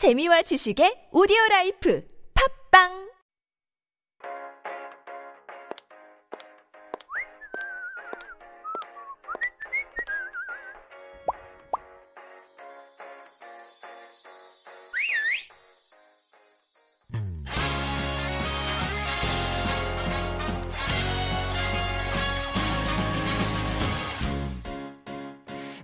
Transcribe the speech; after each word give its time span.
재미와 0.00 0.40
지식의 0.48 1.12
오디오 1.12 1.36
라이프. 1.50 2.00
팝빵 2.32 3.09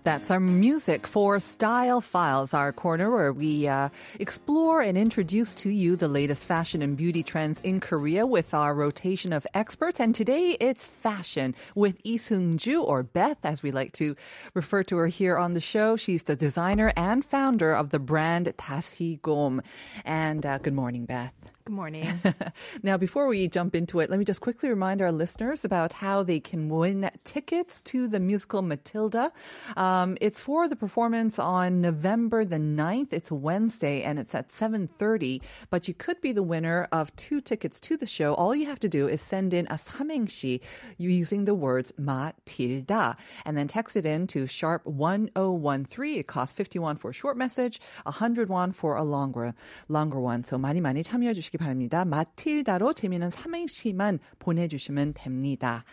That's 0.07 0.31
our 0.31 0.39
music 0.39 1.05
for 1.05 1.41
Style 1.41 2.01
Files, 2.01 2.55
our 2.55 2.73
corner 2.73 3.11
where 3.11 3.33
we 3.33 3.67
uh, 3.67 3.89
explore 4.21 4.81
and 4.81 4.97
introduce 4.97 5.53
to 5.57 5.69
you 5.69 5.97
the 5.97 6.07
latest 6.07 6.45
fashion 6.45 6.81
and 6.81 6.97
beauty 6.97 7.25
trends 7.25 7.61
in 7.63 7.81
Korea 7.81 8.25
with 8.25 8.55
our 8.55 8.73
rotation 8.73 9.33
of 9.33 9.49
experts. 9.53 9.99
And 9.99 10.15
today 10.15 10.57
it's 10.61 10.87
fashion 10.87 11.57
with 11.75 11.99
Lee 12.05 12.19
Seung-ju, 12.19 12.85
or 12.85 13.03
Beth, 13.03 13.45
as 13.45 13.65
we 13.65 13.73
like 13.73 13.95
to 13.95 14.15
refer 14.55 14.85
to 14.85 14.97
her 14.97 15.09
here 15.09 15.37
on 15.37 15.55
the 15.55 15.61
show. 15.61 15.97
She's 15.97 16.23
the 16.23 16.37
designer 16.37 16.93
and 16.97 17.25
founder 17.25 17.73
of 17.73 17.91
the 17.91 17.99
brand 17.99 18.47
Tasigom. 18.57 19.65
And 20.05 20.47
uh, 20.47 20.59
good 20.59 20.75
morning, 20.75 21.07
Beth. 21.07 21.35
Good 21.66 21.74
morning. 21.74 22.20
now, 22.84 22.98
before 22.98 23.28
we 23.28 23.48
jump 23.48 23.76
into 23.76 24.00
it, 24.00 24.10
let 24.10 24.20
me 24.20 24.26
just 24.26 24.42
quickly 24.42 24.68
remind 24.68 25.02
our 25.02 25.12
listeners 25.12 25.64
about 25.64 25.94
how 25.94 26.22
they 26.22 26.40
can 26.40 26.68
win 26.68 27.10
tickets 27.24 27.82
to 27.84 28.10
the 28.10 28.20
musical 28.20 28.62
Matilda. 28.62 29.32
Um, 29.78 30.18
it's 30.20 30.42
for 30.42 30.68
the 30.68 30.76
performance 30.76 31.40
on 31.40 31.80
November 31.80 32.44
the 32.44 32.58
9th. 32.58 33.14
It's 33.14 33.32
Wednesday 33.32 34.02
and 34.02 34.20
it's 34.20 34.36
at 34.36 34.50
7.30, 34.50 35.42
but 35.70 35.88
you 35.88 35.94
could 35.94 36.20
be 36.20 36.34
the 36.34 36.44
winner 36.44 36.90
of 36.92 37.16
two 37.16 37.40
tickets 37.40 37.80
to 37.82 37.96
the 37.96 38.06
show. 38.06 38.34
All 38.34 38.54
you 38.54 38.66
have 38.66 38.80
to 38.82 38.90
do 38.90 39.08
is 39.08 39.22
send 39.22 39.54
in 39.54 39.66
a 39.68 39.76
삼행시 39.76 40.62
using 40.98 41.46
the 41.46 41.56
words 41.56 41.94
Matilda 41.98 43.16
and 43.46 43.58
then 43.58 43.68
text 43.68 43.96
it 43.96 44.06
in 44.06 44.28
to 44.28 44.46
sharp 44.46 44.86
1013. 44.86 46.20
It 46.20 46.28
costs 46.28 46.54
51 46.54 46.98
for 46.98 47.12
a 47.12 47.14
short 47.14 47.38
message, 47.38 47.80
100 48.04 48.50
won 48.50 48.74
for 48.74 48.98
a 48.98 49.04
longer, 49.04 49.54
longer 49.88 50.20
one. 50.20 50.44
So 50.44 50.58
많이 50.58 50.82
많이 50.82 51.02
참여해 51.02 51.34
주시기 51.34 51.55
바랍니다. 51.58 52.06
마틸다로 52.06 52.94
재미있는 52.94 53.30
삼행시만 53.30 54.20
보내주시면 54.40 55.14
됩니다. 55.14 55.84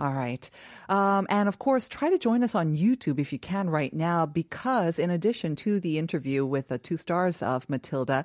All 0.00 0.12
right. 0.12 0.50
Um, 0.88 1.24
and 1.30 1.46
of 1.48 1.60
course, 1.60 1.88
try 1.88 2.10
to 2.10 2.18
join 2.18 2.42
us 2.42 2.56
on 2.56 2.74
YouTube 2.74 3.20
if 3.20 3.32
you 3.32 3.38
can 3.38 3.70
right 3.70 3.92
now, 3.94 4.26
because 4.26 4.98
in 4.98 5.08
addition 5.08 5.54
to 5.56 5.78
the 5.78 5.98
interview 5.98 6.44
with 6.44 6.66
the 6.66 6.78
two 6.78 6.96
stars 6.96 7.42
of 7.42 7.70
Matilda, 7.70 8.24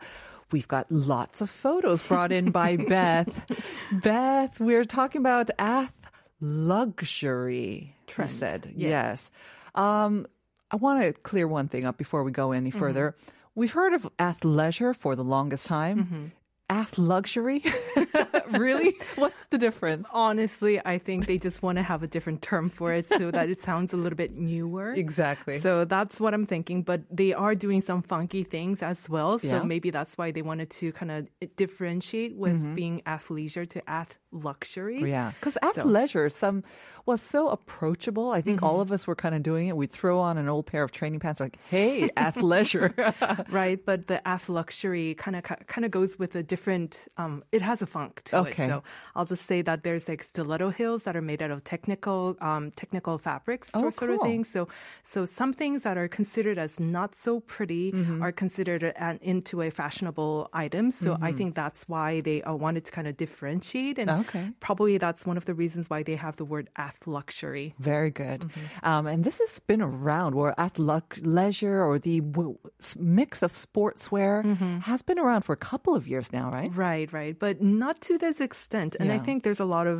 we've 0.52 0.68
got 0.68 0.92
lots 0.92 1.42
of 1.42 1.50
photos 1.52 2.02
brought 2.02 2.32
in 2.32 2.50
by 2.50 2.76
Beth. 2.76 3.30
Beth, 3.92 4.60
we're 4.60 4.84
talking 4.84 5.22
about 5.22 5.52
ath 5.60 5.94
luxury. 6.42 7.96
Trend. 8.08 8.30
You 8.32 8.36
said 8.36 8.74
Yeah. 8.76 8.90
yes. 8.90 9.32
Um, 9.76 10.26
I 10.72 10.76
want 10.78 11.04
to 11.04 11.14
clear 11.14 11.48
one 11.48 11.68
thing 11.68 11.86
up 11.86 11.98
before 11.98 12.24
we 12.24 12.32
go 12.32 12.52
any 12.52 12.70
Mm-hmm. 12.72 12.80
further. 12.80 13.16
We've 13.56 13.72
heard 13.74 13.94
of 13.94 14.10
athleisure 14.18 14.96
for 14.96 15.16
the 15.16 15.24
longest 15.24 15.66
time. 15.68 15.98
Mm-hmm. 16.00 16.26
Ath 16.75 16.99
luxury? 16.99 17.63
really? 18.51 18.95
What's 19.17 19.47
the 19.47 19.59
difference? 19.59 20.09
Honestly, 20.13 20.81
I 20.85 20.99
think 20.99 21.27
they 21.27 21.39
just 21.39 21.63
want 21.63 21.77
to 21.79 21.83
have 21.83 22.03
a 22.03 22.07
different 22.09 22.43
term 22.43 22.69
for 22.69 22.93
it 22.93 23.09
so 23.09 23.31
that 23.31 23.49
it 23.49 23.61
sounds 23.61 23.93
a 23.93 23.97
little 23.97 24.17
bit 24.17 24.35
newer. 24.37 24.93
Exactly. 24.93 25.61
So 25.61 25.85
that's 25.85 26.19
what 26.21 26.35
I'm 26.35 26.47
thinking. 26.47 26.83
But 26.83 27.03
they 27.11 27.33
are 27.33 27.55
doing 27.55 27.81
some 27.81 28.03
funky 28.03 28.43
things 28.43 28.83
as 28.83 29.09
well. 29.09 29.39
So 29.39 29.47
Yeah. 29.49 29.63
maybe 29.63 29.91
that's 29.91 30.19
why 30.19 30.33
they 30.33 30.43
wanted 30.43 30.71
to 30.81 30.91
kind 30.93 31.11
of 31.13 31.29
differentiate 31.57 32.35
with 32.37 32.55
Mm-hmm. 32.55 32.75
being 32.75 33.03
athleisure 33.07 33.69
to 33.71 33.79
ath 33.89 34.19
luxury. 34.33 34.99
Yeah, 35.11 35.31
because 35.39 35.55
So- 35.55 35.61
Mm-hmm. 35.63 35.81
athleisure 35.89 36.33
some 36.33 36.65
was 37.07 37.21
so 37.23 37.49
approachable. 37.49 38.33
I 38.33 38.41
think 38.43 38.63
all 38.63 38.81
of 38.81 38.91
us 38.91 39.07
were 39.07 39.15
kind 39.15 39.35
of 39.35 39.43
doing 39.43 39.69
it. 39.69 39.77
We'd 39.77 39.93
throw 39.93 40.19
on 40.19 40.39
an 40.39 40.49
old 40.49 40.67
pair 40.67 40.83
of 40.83 40.91
training 40.91 41.21
pants, 41.21 41.39
like, 41.41 41.59
"Hey, 41.71 42.09
athleisure." 42.17 42.91
right? 43.61 43.79
But 43.85 44.07
the 44.09 44.27
ath 44.27 44.49
luxury 44.49 45.15
kind 45.15 45.37
of 45.37 45.43
kind 45.45 45.85
of 45.85 45.91
goes 45.91 46.19
with 46.19 46.35
a 46.35 46.43
different. 46.43 46.64
Um, 46.69 47.43
it 47.53 47.63
has 47.63 47.83
a 47.83 47.87
funk 47.87 48.23
to 48.25 48.39
Okay. 48.39 48.65
it. 48.65 48.69
So 48.69 48.83
I'll 49.15 49.25
just 49.25 49.45
say 49.47 49.63
that 49.63 49.83
there's 49.85 50.09
like 50.09 50.23
stiletto 50.23 50.71
heels 50.71 51.05
that 51.05 51.15
are 51.17 51.23
made 51.23 51.43
out 51.43 51.51
of 51.51 51.63
technical 51.65 52.37
um, 52.41 52.71
technical 52.73 53.19
fabrics 53.19 53.71
Oh, 53.75 53.91
sort 53.91 54.11
of 54.11 54.19
cool. 54.21 54.29
thing. 54.29 54.45
So 54.45 54.69
so 55.05 55.25
some 55.25 55.53
things 55.53 55.83
that 55.85 55.97
are 55.99 56.09
considered 56.09 56.59
as 56.59 56.81
not 56.81 57.15
so 57.15 57.41
pretty 57.41 57.93
Mm-hmm. 57.93 58.23
are 58.23 58.33
considered 58.33 58.83
an, 58.97 59.19
into 59.23 59.61
a 59.63 59.71
fashionable 59.71 60.49
item. 60.53 60.91
So 60.91 61.17
I 61.21 61.33
think 61.33 61.55
that's 61.55 61.89
why 61.89 62.21
they 62.21 62.43
uh, 62.43 62.55
wanted 62.55 62.85
to 62.87 62.93
kind 62.93 63.07
of 63.07 63.17
differentiate, 63.17 63.99
and 63.99 64.11
Okay. 64.25 64.51
probably 64.61 64.99
that's 64.99 65.27
one 65.27 65.37
of 65.37 65.45
the 65.45 65.55
reasons 65.55 65.91
why 65.91 66.03
they 66.03 66.17
have 66.17 66.37
the 66.37 66.45
word 66.45 66.71
ath 66.77 67.07
luxury. 67.07 67.75
Very 67.79 68.11
good. 68.11 68.41
Mm-hmm. 68.41 68.87
Um, 68.89 69.07
and 69.07 69.25
this 69.25 69.39
has 69.39 69.61
been 69.61 69.83
around, 69.83 70.35
where 70.35 70.55
athleisure 70.59 71.85
or 71.87 71.99
the 71.99 72.21
w- 72.21 72.59
mix 72.99 73.43
of 73.43 73.53
sportswear 73.53 74.43
Mm-hmm. 74.45 74.79
has 74.91 75.03
been 75.03 75.19
around 75.19 75.43
for 75.43 75.53
a 75.53 75.57
couple 75.71 75.95
of 75.95 76.07
years 76.09 76.33
now, 76.33 76.51
right? 76.57 76.71
Right, 76.87 77.09
right. 77.21 77.35
But 77.45 77.57
not 77.83 77.97
to 78.09 78.15
this 78.25 78.39
extent. 78.49 78.91
And 78.99 79.07
I 79.07 79.07
Yeah. 79.07 79.17
Mm-hmm. 79.17 79.27
think 79.27 79.39
there's 79.47 79.65
a 79.69 79.71
lot 79.77 79.87
of 79.95 79.99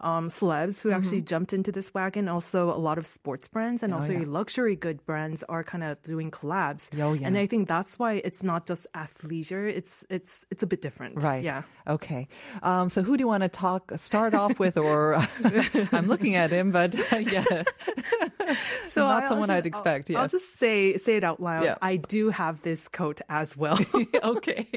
um, 0.00 0.28
celebs 0.28 0.82
who 0.82 0.90
actually 0.90 1.22
jumped 1.22 1.52
into 1.52 1.72
this 1.72 1.92
wagon. 1.94 2.28
Also, 2.28 2.70
a 2.70 2.76
lot 2.78 2.98
of 2.98 3.06
sports 3.06 3.48
brands 3.48 3.82
and 3.82 3.92
also 3.94 4.14
Oh, 4.14 4.18
yeah. 4.18 4.24
luxury 4.28 4.76
good 4.76 5.04
brands 5.06 5.42
are 5.48 5.64
kind 5.64 5.82
of 5.84 6.02
doing 6.02 6.30
collabs. 6.30 6.88
Oh, 7.00 7.12
yeah. 7.14 7.26
And 7.26 7.36
I 7.38 7.46
think 7.46 7.68
that's 7.68 7.98
why 7.98 8.20
it's 8.24 8.42
not 8.42 8.66
just 8.66 8.86
athleisure. 8.94 9.68
It's 9.70 10.04
it's 10.10 10.44
it's 10.50 10.62
a 10.62 10.66
bit 10.66 10.82
different. 10.82 11.22
Right. 11.22 11.42
Yeah. 11.44 11.62
Okay. 11.88 12.28
Um, 12.62 12.88
so 12.88 13.02
who 13.02 13.16
do 13.16 13.22
you 13.22 13.28
want 13.28 13.42
to 13.42 13.48
talk, 13.48 13.92
start 13.98 14.34
off 14.34 14.58
with? 14.58 14.76
Or 14.76 15.14
I'm 15.92 16.06
looking 16.06 16.34
at 16.36 16.50
him, 16.50 16.70
but 16.72 16.94
yeah. 17.20 17.44
So 18.92 19.00
Not 19.02 19.24
I'll 19.24 19.28
someone 19.28 19.48
just- 19.48 19.56
I'd 19.58 19.66
expect, 19.66 20.10
I'll, 20.10 20.18
I'll 20.18 20.28
just 20.28 20.56
say 20.58 20.96
say 20.98 21.16
it 21.16 21.24
out 21.24 21.40
loud. 21.40 21.64
Yeah. 21.64 21.76
I 21.82 21.96
do 21.96 22.30
have 22.30 22.62
this 22.62 22.88
coat 22.88 23.20
as 23.28 23.56
well. 23.56 23.78
okay. 24.22 24.68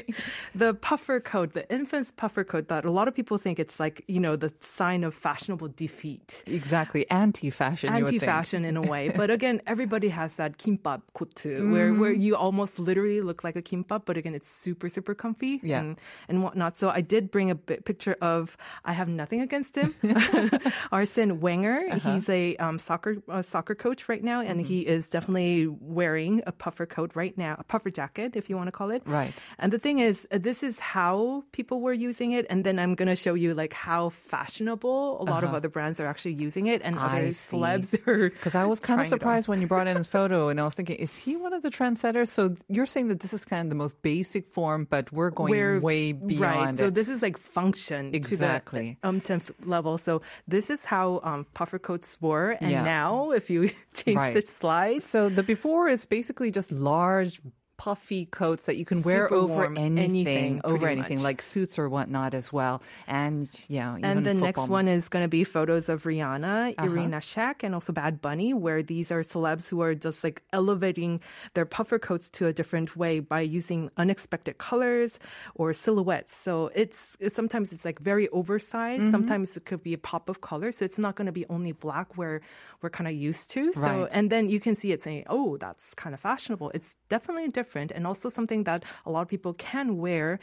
the 0.54 0.74
puffer 0.74 1.20
coat, 1.20 1.52
the 1.54 1.70
infant's 1.72 2.10
puffer 2.12 2.44
coat 2.44 2.68
that 2.68 2.84
a 2.84 2.90
lot 2.90 3.08
of 3.08 3.14
people 3.14 3.38
think 3.38 3.58
it's 3.58 3.78
like, 3.80 4.02
you 4.08 4.20
know, 4.20 4.36
the 4.36 4.52
sign 4.60 5.04
of 5.04 5.09
fashionable 5.10 5.68
defeat. 5.76 6.42
Exactly. 6.46 7.08
Anti-fashion. 7.10 7.88
you 7.90 8.04
would 8.04 8.10
think. 8.10 8.22
anti-fashion 8.22 8.64
in 8.64 8.76
a 8.76 8.82
way. 8.82 9.08
But 9.20 9.30
again, 9.30 9.60
everybody 9.66 10.08
has 10.08 10.36
that 10.36 10.58
kimbap 10.58 11.02
kotu 11.14 11.70
where 11.72 11.92
where 11.94 12.12
Mm-hmm. 12.12 12.20
you 12.26 12.36
almost 12.36 12.78
literally 12.78 13.20
look 13.20 13.44
like 13.44 13.56
a 13.56 13.62
kimbap, 13.62 14.02
but 14.04 14.16
again, 14.16 14.34
it's 14.34 14.50
super 14.50 14.88
super 14.88 15.14
comfy 15.14 15.60
Yeah. 15.62 15.80
and 15.80 15.98
and 16.28 16.42
whatnot. 16.42 16.76
So 16.78 16.90
I 16.90 17.00
did 17.02 17.30
bring 17.30 17.50
a 17.50 17.56
picture 17.56 18.16
of. 18.20 18.56
I 18.84 18.92
have 18.92 19.08
nothing 19.08 19.40
against 19.40 19.76
him, 19.76 19.94
Arsene 20.92 21.40
Wenger. 21.40 21.80
Uh-huh. 21.90 22.12
He's 22.12 22.28
a 22.28 22.56
um, 22.56 22.78
soccer 22.78 23.12
uh, 23.28 23.42
soccer 23.42 23.74
coach 23.74 24.08
right 24.08 24.22
now, 24.22 24.40
and 24.40 24.56
Mm-hmm. 24.60 24.68
he 24.72 24.86
is 24.96 25.08
definitely 25.10 25.66
wearing 25.98 26.42
a 26.46 26.52
puffer 26.52 26.86
coat 26.96 27.10
right 27.14 27.36
now, 27.36 27.56
a 27.58 27.64
puffer 27.72 27.90
jacket, 27.90 28.36
if 28.40 28.44
you 28.50 28.56
want 28.60 28.68
to 28.68 28.76
call 28.80 28.90
it. 28.90 29.02
Right. 29.06 29.32
And 29.58 29.72
the 29.72 29.78
thing 29.78 29.98
is, 30.08 30.16
this 30.48 30.62
is 30.68 30.76
how 30.96 31.44
people 31.56 31.78
were 31.86 31.96
using 32.08 32.32
it, 32.38 32.44
and 32.50 32.60
then 32.66 32.76
I'm 32.82 32.94
gonna 32.94 33.16
show 33.16 33.34
you 33.34 33.54
like 33.62 33.72
how 33.72 34.02
fashionable 34.10 34.99
a 35.20 35.26
lot 35.34 35.42
of 35.44 35.54
other 35.54 35.68
brands 35.68 36.00
are 36.00 36.06
actually 36.06 36.34
using 36.34 36.66
it, 36.66 36.80
and 36.82 36.94
Uh-huh. 36.96 37.16
I 37.16 37.18
other 37.20 37.32
see. 37.32 37.56
celebs 37.56 37.90
are. 38.06 38.30
Because 38.30 38.54
I 38.54 38.64
was 38.66 38.78
kind 38.80 39.00
of 39.00 39.06
trying 39.06 39.12
it 39.12 39.12
on. 39.12 39.18
surprised 39.18 39.48
when 39.48 39.60
you 39.60 39.66
brought 39.66 39.86
in 39.86 39.96
his 39.96 40.08
photo, 40.08 40.48
and 40.50 40.60
I 40.60 40.64
was 40.64 40.74
thinking, 40.74 40.96
is 40.96 41.16
he 41.16 41.36
one 41.36 41.52
of 41.52 41.62
the 41.62 41.70
trendsetters? 41.70 42.28
So 42.28 42.42
you're 42.68 42.86
saying 42.94 43.08
that 43.08 43.20
this 43.20 43.32
is 43.32 43.44
kind 43.44 43.62
of 43.66 43.68
the 43.70 43.80
most 43.84 44.00
basic 44.02 44.52
form, 44.52 44.86
but 44.90 45.10
we're 45.12 45.30
going 45.30 45.50
We're- 45.50 45.78
way 45.80 46.12
right. 46.12 46.26
beyond 46.26 46.76
So 46.76 46.86
it. 46.86 46.94
this 46.94 47.08
is 47.08 47.22
like 47.22 47.36
function 47.38 48.14
Exactly. 48.14 48.80
to 48.80 49.00
the 49.02 49.08
umpteenth 49.08 49.50
level. 49.64 49.98
So 49.98 50.22
this 50.48 50.70
is 50.70 50.84
how 50.84 51.20
um, 51.24 51.46
puffer 51.54 51.78
coats 51.78 52.18
were, 52.20 52.50
and 52.60 52.70
Yeah. 52.70 52.82
now 52.84 53.30
if 53.32 53.50
you 53.50 53.70
change 53.94 54.16
Right. 54.16 54.34
the 54.34 54.42
slide, 54.42 55.02
So 55.02 55.28
the 55.28 55.42
before 55.42 55.88
is 55.88 56.04
basically 56.06 56.50
just 56.50 56.70
large 56.72 57.40
puffy 57.80 58.28
coats 58.28 58.66
that 58.68 58.76
you 58.76 58.84
can 58.84 59.00
wear 59.00 59.24
over 59.32 59.72
warm, 59.72 59.78
anything, 59.78 60.04
anything, 60.04 60.60
over 60.68 60.84
anything 60.86 61.16
much. 61.24 61.24
like 61.24 61.40
suits 61.40 61.78
or 61.80 61.88
whatnot 61.88 62.34
as 62.36 62.52
well. 62.52 62.82
And 63.08 63.48
yeah, 63.72 63.96
even 63.96 64.04
And 64.04 64.26
the 64.26 64.34
next 64.36 64.68
one 64.68 64.84
is 64.86 65.08
going 65.08 65.24
to 65.24 65.32
be 65.32 65.44
photos 65.48 65.88
of 65.88 66.04
Rihanna, 66.04 66.76
Uh-huh. 66.76 66.84
Irina 66.84 67.24
Shayk, 67.24 67.64
and 67.64 67.72
also 67.72 67.96
Bad 67.96 68.20
Bunny, 68.20 68.52
where 68.52 68.82
these 68.84 69.08
are 69.10 69.22
celebs 69.24 69.64
who 69.72 69.80
are 69.80 69.94
just 69.96 70.20
like 70.20 70.42
elevating 70.52 71.20
their 71.56 71.64
puffer 71.64 71.96
coats 71.98 72.28
to 72.36 72.46
a 72.46 72.52
different 72.52 72.96
way 73.00 73.20
by 73.24 73.40
using 73.40 73.88
unexpected 73.96 74.58
colors 74.60 75.16
or 75.56 75.72
silhouettes. 75.72 76.36
So 76.36 76.68
it's 76.76 77.16
sometimes 77.32 77.72
it's 77.72 77.86
like 77.88 77.98
very 77.98 78.28
oversized. 78.28 79.08
Mm-hmm. 79.08 79.16
Sometimes 79.16 79.56
it 79.56 79.64
could 79.64 79.82
be 79.82 79.94
a 79.96 80.02
pop 80.10 80.28
of 80.28 80.42
color. 80.44 80.68
So 80.70 80.84
it's 80.84 80.98
not 81.00 81.16
going 81.16 81.32
to 81.32 81.36
be 81.40 81.46
only 81.48 81.72
black 81.72 82.18
where 82.20 82.42
we're 82.82 82.92
kind 82.92 83.08
of 83.08 83.14
used 83.16 83.48
to. 83.56 83.72
So 83.72 83.80
Right. 83.88 84.12
and 84.12 84.28
then 84.28 84.52
you 84.52 84.60
can 84.60 84.74
see 84.76 84.92
it 84.92 85.00
saying, 85.00 85.24
"Oh, 85.32 85.56
that's 85.56 85.94
kind 85.96 86.12
of 86.12 86.20
fashionable." 86.20 86.68
It's 86.76 87.00
definitely 87.08 87.46
a 87.46 87.48
different. 87.48 87.68
Different 87.70 87.92
and 87.92 88.02
also 88.06 88.28
something 88.28 88.64
that 88.64 88.82
a 89.06 89.10
lot 89.14 89.22
of 89.22 89.28
people 89.28 89.54
can 89.54 89.86
wear 89.98 90.38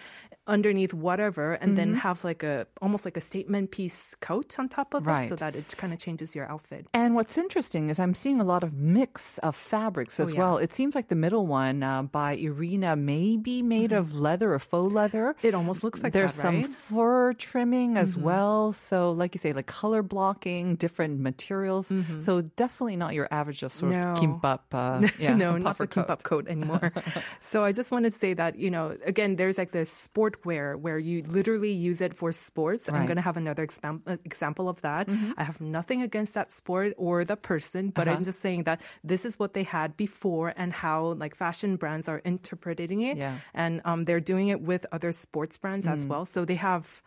underneath 0.47 0.93
whatever 0.93 1.53
and 1.61 1.77
then 1.77 1.87
Mm-hmm. 1.87 2.07
have 2.07 2.23
like 2.23 2.43
a 2.43 2.67
almost 2.81 3.03
like 3.07 3.17
a 3.17 3.21
statement 3.21 3.71
piece 3.71 4.15
coat 4.27 4.55
on 4.59 4.67
top 4.69 4.93
of 4.93 5.07
it 5.07 5.27
so 5.29 5.35
that 5.35 5.55
it 5.55 5.67
kind 5.81 5.91
of 5.95 5.99
changes 5.99 6.35
your 6.37 6.45
outfit. 6.53 6.87
And 6.93 7.15
what's 7.17 7.37
interesting 7.37 7.89
is 7.91 7.99
I'm 7.99 8.13
seeing 8.23 8.39
a 8.39 8.47
lot 8.53 8.63
of 8.63 8.71
mix 8.73 9.37
of 9.39 9.55
fabrics 9.55 10.19
as 10.19 10.29
Oh, 10.29 10.33
yeah. 10.33 10.39
well. 10.39 10.55
It 10.65 10.71
seems 10.73 10.95
like 10.95 11.07
the 11.09 11.15
middle 11.25 11.45
one 11.47 11.83
uh, 11.83 12.03
by 12.03 12.31
Irina 12.35 12.95
may 12.95 13.35
be 13.37 13.61
made 13.61 13.91
of 13.91 14.05
leather 14.15 14.53
or 14.55 14.59
faux 14.59 14.93
leather. 14.93 15.25
Mm-hmm. 15.35 15.47
It 15.47 15.53
almost 15.59 15.83
looks 15.83 15.99
like 16.03 16.13
There's 16.13 16.35
that, 16.35 16.41
some 16.47 16.55
right? 16.55 16.65
Mm-hmm. 16.71 16.95
fur 16.95 17.33
trimming 17.33 17.97
as 17.97 18.15
well. 18.15 18.71
So, 18.73 19.11
like 19.11 19.31
you 19.35 19.39
say, 19.39 19.51
like 19.53 19.67
color 19.67 20.01
blocking, 20.03 20.75
different 20.75 21.19
materials. 21.19 21.91
So, 22.19 22.41
definitely 22.55 22.97
not 23.03 23.11
your 23.19 23.27
average 23.31 23.59
just 23.59 23.75
sort 23.77 23.91
Mm-hmm. 23.91 24.03
No. 24.03 24.11
of 24.13 24.19
kimbap. 24.21 24.59
Uh, 24.71 25.07
yeah, 25.19 25.35
no, 25.35 25.57
not 25.67 25.77
the 25.77 25.87
kimbap 25.87 26.23
coat 26.23 26.47
anymore. 26.47 26.91
so 27.39 27.63
I 27.63 27.71
just 27.71 27.91
wanted 27.91 28.11
to 28.11 28.17
say 28.17 28.33
that, 28.33 28.57
you 28.57 28.69
know, 28.71 28.95
again, 29.05 29.35
there's 29.35 29.57
like 29.57 29.71
this 29.71 29.89
sportwear 29.91 30.75
where 30.79 30.97
you 30.99 31.23
literally 31.23 31.71
use 31.71 32.01
it 32.01 32.13
for 32.13 32.31
sports. 32.31 32.87
I'm 32.87 32.95
Mm-hmm. 32.95 33.05
going 33.07 33.15
to 33.17 33.21
have 33.21 33.37
another 33.37 33.63
exam- 33.63 34.03
uh, 34.07 34.17
example 34.25 34.69
of 34.69 34.81
that. 34.81 35.07
I 35.37 35.43
have 35.43 35.59
nothing 35.61 36.01
against 36.01 36.33
that 36.33 36.51
sport 36.51 36.93
or 36.97 37.25
the 37.25 37.35
person, 37.37 37.89
but 37.91 38.07
Uh-huh. 38.07 38.17
I'm 38.17 38.23
just 38.23 38.39
saying 38.41 38.63
that 38.63 38.81
this 39.03 39.25
is 39.25 39.37
what 39.39 39.53
they 39.53 39.63
had 39.63 39.95
before 39.97 40.53
and 40.55 40.73
how 40.73 41.13
like 41.19 41.35
fashion 41.35 41.75
brands 41.77 42.07
are 42.09 42.21
interpreting 42.25 43.01
it. 43.01 43.17
Yeah. 43.17 43.33
Mm. 43.33 43.41
And 43.53 43.81
um, 43.85 43.99
they're 44.05 44.19
doing 44.23 44.47
it 44.49 44.61
with 44.61 44.85
other 44.91 45.11
sports 45.11 45.57
brands 45.57 45.87
as 45.87 46.05
well. 46.05 46.25
So 46.25 46.45
they 46.45 46.55
have 46.55 47.01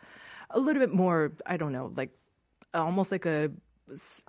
a 0.50 0.58
little 0.58 0.80
bit 0.80 0.92
more, 0.92 1.32
I 1.46 1.56
don't 1.56 1.72
know, 1.72 1.92
like 1.96 2.10
almost 2.74 3.10
like 3.10 3.26
a 3.26 3.50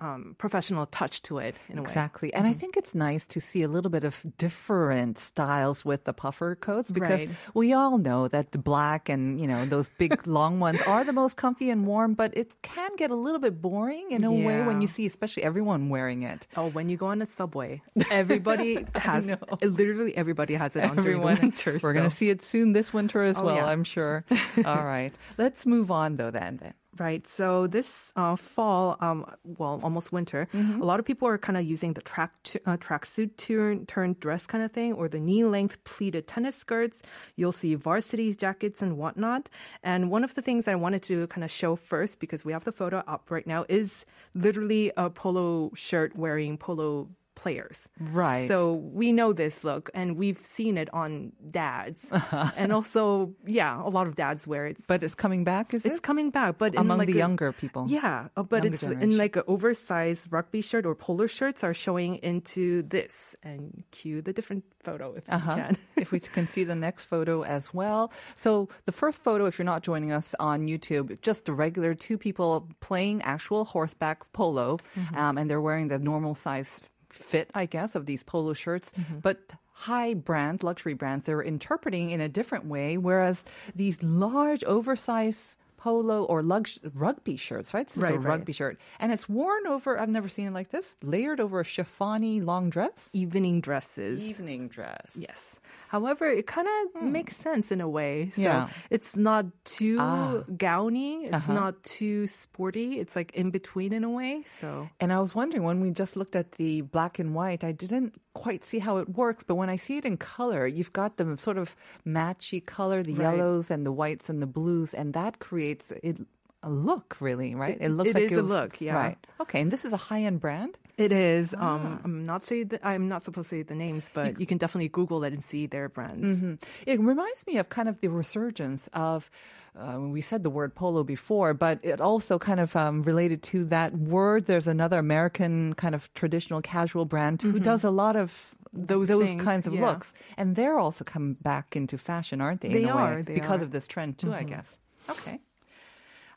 um, 0.00 0.34
professional 0.38 0.86
touch 0.86 1.22
to 1.22 1.38
it 1.38 1.54
in 1.68 1.78
a 1.78 1.82
way. 1.82 1.86
Exactly. 1.86 2.32
And 2.34 2.46
I 2.46 2.52
think 2.52 2.76
it's 2.76 2.94
nice 2.94 3.26
to 3.28 3.40
see 3.40 3.62
a 3.62 3.68
little 3.68 3.90
bit 3.90 4.04
of 4.04 4.24
different 4.38 5.18
styles 5.18 5.84
with 5.84 6.04
the 6.04 6.12
puffer 6.12 6.54
coats 6.54 6.90
because 6.90 7.20
Right. 7.20 7.30
we 7.54 7.72
all 7.72 7.98
know 7.98 8.28
that 8.28 8.52
the 8.52 8.58
black 8.58 9.08
and, 9.08 9.40
you 9.40 9.46
know, 9.46 9.64
those 9.66 9.90
big 9.98 10.26
long 10.26 10.60
ones 10.60 10.80
are 10.82 11.04
the 11.04 11.12
most 11.12 11.36
comfy 11.36 11.70
and 11.70 11.86
warm, 11.86 12.14
but 12.14 12.36
it 12.36 12.52
can 12.62 12.90
get 12.96 13.10
a 13.10 13.14
little 13.14 13.40
bit 13.40 13.60
boring 13.60 14.10
in 14.10 14.24
a 14.24 14.32
way 14.32 14.62
when 14.62 14.80
you 14.80 14.86
see 14.86 15.06
especially 15.06 15.42
everyone 15.42 15.88
wearing 15.88 16.22
it. 16.22 16.46
Oh, 16.56 16.68
when 16.70 16.88
you 16.88 16.96
go 16.96 17.06
on 17.06 17.22
a 17.22 17.26
subway, 17.26 17.82
everybody 18.10 18.84
has 18.94 19.26
literally 19.62 20.16
everybody 20.16 20.54
has 20.54 20.76
it 20.76 20.84
on 20.84 20.98
Everyone, 20.98 21.36
during 21.36 21.36
the 21.36 21.46
winter. 21.46 21.78
we're 21.82 21.92
going 21.92 22.08
to 22.08 22.14
see 22.14 22.30
it 22.30 22.42
soon 22.42 22.72
this 22.72 22.92
winter 22.92 23.22
as 23.22 23.38
Oh, 23.38 23.44
well, 23.44 23.56
yeah. 23.56 23.66
I'm 23.66 23.84
sure. 23.84 24.24
All 24.64 24.84
right. 24.84 25.16
Let's 25.38 25.66
move 25.66 25.90
on 25.90 26.16
though 26.16 26.30
then. 26.30 26.58
then. 26.62 26.74
Right. 26.98 27.26
So 27.26 27.66
this 27.66 28.12
uh, 28.16 28.36
fall, 28.36 28.98
um, 29.00 29.24
well, 29.44 29.80
almost 29.82 30.12
winter, 30.12 30.46
Mm-hmm. 30.52 30.82
a 30.82 30.84
lot 30.84 31.00
of 31.00 31.06
people 31.06 31.26
are 31.26 31.38
kind 31.38 31.56
of 31.56 31.64
using 31.64 31.94
the 31.94 32.02
track 32.02 32.32
t- 32.42 32.58
uh, 32.66 32.76
tracksuit 32.76 33.38
turn 33.38 33.86
turn 33.86 34.14
dress 34.20 34.46
kind 34.46 34.62
of 34.62 34.72
thing, 34.72 34.92
or 34.92 35.08
the 35.08 35.18
knee 35.18 35.42
length 35.44 35.82
pleated 35.84 36.26
tennis 36.28 36.54
skirts. 36.54 37.00
You'll 37.34 37.52
see 37.52 37.76
varsity 37.76 38.34
jackets 38.34 38.82
and 38.82 38.98
whatnot. 38.98 39.48
And 39.82 40.10
one 40.10 40.22
of 40.22 40.34
the 40.34 40.42
things 40.42 40.68
I 40.68 40.74
wanted 40.74 41.02
to 41.04 41.26
kind 41.28 41.44
of 41.44 41.50
show 41.50 41.76
first, 41.76 42.20
because 42.20 42.44
we 42.44 42.52
have 42.52 42.64
the 42.64 42.72
photo 42.72 43.02
up 43.08 43.30
right 43.30 43.46
now, 43.46 43.64
is 43.70 44.04
literally 44.34 44.92
a 44.98 45.08
polo 45.08 45.70
shirt 45.74 46.14
wearing 46.14 46.58
polo 46.58 47.08
players. 47.42 47.88
Right. 47.98 48.46
So 48.46 48.58
we 49.00 49.12
know 49.18 49.32
this 49.32 49.64
look 49.64 49.90
and 49.98 50.16
we've 50.16 50.38
seen 50.46 50.78
it 50.82 50.88
on 50.94 51.32
dads. 51.50 52.00
and 52.60 52.72
also, 52.72 53.34
yeah, 53.44 53.82
a 53.82 53.90
lot 53.96 54.06
of 54.06 54.14
dads 54.14 54.46
wear 54.46 54.64
it. 54.70 54.76
But 54.86 55.02
it's 55.02 55.16
coming 55.24 55.42
back, 55.44 55.74
is 55.74 55.84
It's 55.84 55.98
it? 55.98 56.02
coming 56.10 56.30
back, 56.30 56.58
but 56.62 56.70
Among 56.78 56.98
like 56.98 57.08
the 57.10 57.18
a- 57.18 57.24
younger 57.26 57.50
people. 57.52 57.86
Yeah, 57.88 58.28
uh, 58.36 58.42
but 58.44 58.62
Younger 58.62 58.74
it's 58.74 58.80
generation. 58.82 59.10
in 59.12 59.16
like 59.18 59.34
an 59.36 59.42
oversized 59.54 60.24
rugby 60.30 60.62
shirt 60.62 60.86
or 60.86 60.94
polo 60.94 61.26
shirts 61.26 61.64
are 61.64 61.74
showing 61.74 62.16
into 62.22 62.82
this. 62.94 63.34
And 63.42 63.82
cue 63.90 64.22
the 64.22 64.32
different 64.32 64.62
photo 64.86 65.14
if 65.18 65.24
Uh-huh. 65.28 65.50
you 65.56 65.62
can. 65.62 65.76
if 65.96 66.08
we 66.12 66.20
can 66.20 66.46
see 66.48 66.64
the 66.64 66.74
next 66.78 67.06
photo 67.06 67.42
as 67.42 67.74
well. 67.74 68.12
So 68.34 68.68
the 68.86 68.92
first 68.92 69.24
photo, 69.24 69.46
if 69.50 69.58
you're 69.58 69.66
not 69.74 69.82
joining 69.82 70.12
us 70.12 70.34
on 70.38 70.66
YouTube, 70.70 71.20
just 71.22 71.48
a 71.48 71.52
regular 71.52 71.94
two 71.94 72.16
people 72.18 72.68
playing 72.80 73.22
actual 73.22 73.64
horseback 73.64 74.18
polo, 74.32 74.78
Mm-hmm. 74.94 75.16
um, 75.16 75.38
and 75.38 75.50
they're 75.50 75.60
wearing 75.60 75.88
the 75.88 75.98
normal 75.98 76.34
size 76.34 76.80
fit, 77.12 77.50
I 77.54 77.66
guess, 77.66 77.94
of 77.94 78.06
these 78.06 78.22
polo 78.22 78.52
shirts, 78.52 78.92
Mm-hmm. 78.92 79.18
but. 79.20 79.52
High 79.74 80.12
brand, 80.12 80.62
luxury 80.62 80.92
brands, 80.92 81.24
they're 81.24 81.40
interpreting 81.42 82.10
in 82.10 82.20
a 82.20 82.28
different 82.28 82.66
way. 82.66 82.98
Whereas 82.98 83.42
these 83.74 84.02
large, 84.02 84.62
oversized 84.64 85.56
polo 85.82 86.22
or 86.24 86.42
lux- 86.42 86.78
rugby 86.94 87.36
shirts, 87.36 87.74
right? 87.74 87.88
This 87.88 87.96
Right, 88.02 88.20
rugby 88.30 88.52
shirt. 88.52 88.78
And 89.00 89.10
it's 89.14 89.28
worn 89.28 89.66
over, 89.66 89.98
I've 90.00 90.08
never 90.18 90.28
seen 90.28 90.46
it 90.46 90.54
like 90.60 90.70
this, 90.70 90.96
layered 91.02 91.40
over 91.40 91.58
a 91.60 91.64
chiffony 91.64 92.34
long 92.44 92.70
dress. 92.70 93.10
Evening 93.12 93.60
dresses. 93.60 94.22
Evening 94.24 94.68
dress. 94.68 95.16
Yes. 95.16 95.58
However, 95.88 96.26
it 96.40 96.46
kind 96.46 96.68
of 96.94 97.02
makes 97.02 97.34
sense 97.36 97.72
in 97.72 97.80
a 97.80 97.88
way. 97.98 98.30
So 98.30 98.40
Hmm. 98.42 98.46
Yeah. 98.46 98.68
it's 98.90 99.16
not 99.16 99.44
too 99.64 99.98
Ah. 100.00 100.44
gowny. 100.56 101.24
It's 101.26 101.34
Uh-huh. 101.34 101.52
not 101.52 101.82
too 101.82 102.26
sporty. 102.28 102.88
It's 103.02 103.14
like 103.16 103.30
in 103.34 103.50
between 103.50 103.92
in 103.92 104.04
a 104.04 104.10
way. 104.10 104.44
So 104.46 104.88
And 105.00 105.12
I 105.12 105.18
was 105.20 105.34
wondering 105.34 105.64
when 105.64 105.80
we 105.84 105.90
just 105.90 106.14
looked 106.16 106.36
at 106.36 106.52
the 106.52 106.80
black 106.82 107.18
and 107.18 107.34
white, 107.34 107.62
I 107.64 107.72
didn't 107.72 108.14
quite 108.34 108.64
see 108.64 108.78
how 108.78 108.96
it 108.98 109.08
works, 109.10 109.42
but 109.42 109.56
when 109.56 109.68
I 109.68 109.76
see 109.76 109.98
it 109.98 110.04
in 110.04 110.16
color, 110.16 110.66
you've 110.66 110.92
got 110.92 111.16
the 111.16 111.36
sort 111.36 111.58
of 111.58 111.76
matchy 112.06 112.64
color, 112.64 113.02
the 113.02 113.12
Right. 113.14 113.22
yellows 113.36 113.70
and 113.70 113.84
the 113.84 113.92
whites 113.92 114.28
and 114.30 114.40
the 114.40 114.46
blues, 114.46 114.94
and 114.94 115.12
that 115.14 115.38
creates 115.38 115.92
it 116.02 116.26
a 116.62 116.70
look 116.70 117.16
really, 117.20 117.54
right? 117.54 117.76
It, 117.80 117.90
looks 117.90 118.10
it 118.10 118.14
like 118.14 118.24
is 118.24 118.38
a 118.38 118.42
was- 118.42 118.50
look, 118.50 118.80
yeah. 118.80 118.94
Right. 118.94 119.18
Okay, 119.40 119.60
and 119.60 119.70
this 119.70 119.84
is 119.84 119.92
a 119.92 119.96
high-end 119.96 120.40
brand. 120.40 120.78
it 120.96 121.10
is. 121.12 121.54
Ah. 121.58 121.74
Um, 121.74 122.00
I'm 122.04 122.24
not 122.24 122.42
say 122.42 122.62
the, 122.64 122.78
I'm 122.86 123.08
not 123.08 123.22
supposed 123.22 123.50
to 123.50 123.56
say 123.56 123.62
the 123.62 123.74
names, 123.74 124.10
but 124.14 124.38
you 124.38 124.46
can 124.46 124.58
definitely 124.58 124.88
Google 124.88 125.24
it 125.24 125.32
and 125.32 125.42
see 125.42 125.66
their 125.66 125.88
brands. 125.88 126.26
Mm-hmm. 126.28 126.54
It 126.86 127.00
reminds 127.00 127.46
me 127.46 127.58
of 127.58 127.68
kind 127.68 127.88
of 127.88 128.00
the 128.00 128.08
resurgence 128.08 128.88
of. 128.92 129.30
Uh, 129.74 129.98
we 129.98 130.20
said 130.20 130.42
the 130.42 130.50
word 130.50 130.74
polo 130.74 131.02
before, 131.02 131.54
but 131.54 131.78
it 131.82 131.98
also 131.98 132.38
kind 132.38 132.60
of 132.60 132.76
um, 132.76 133.02
related 133.04 133.42
to 133.42 133.64
that 133.64 133.94
word. 133.96 134.44
There's 134.44 134.66
another 134.66 134.98
American 134.98 135.72
kind 135.74 135.94
of 135.94 136.12
traditional 136.12 136.60
casual 136.60 137.06
brand 137.06 137.40
who 137.40 137.58
does 137.58 137.82
a 137.82 137.90
lot 137.90 138.14
of 138.14 138.54
Mm-hmm. 138.74 138.86
Those 138.86 139.08
those 139.08 139.28
things, 139.28 139.42
kinds 139.42 139.66
of 139.66 139.74
yeah. 139.74 139.84
looks, 139.86 140.14
and 140.38 140.56
they're 140.56 140.78
also 140.78 141.04
coming 141.04 141.34
back 141.34 141.76
into 141.76 141.98
fashion, 141.98 142.40
aren't 142.40 142.62
they? 142.62 142.70
They 142.70 142.84
in 142.84 142.88
a 142.88 142.92
are, 142.96 143.16
way, 143.16 143.22
they 143.22 143.34
because 143.34 143.50
are. 143.50 143.54
Mm-hmm. 143.56 143.64
of 143.64 143.70
this 143.72 143.86
trend 143.86 144.16
too, 144.16 144.32
I 144.32 144.44
guess. 144.44 144.78
Okay. 145.10 145.40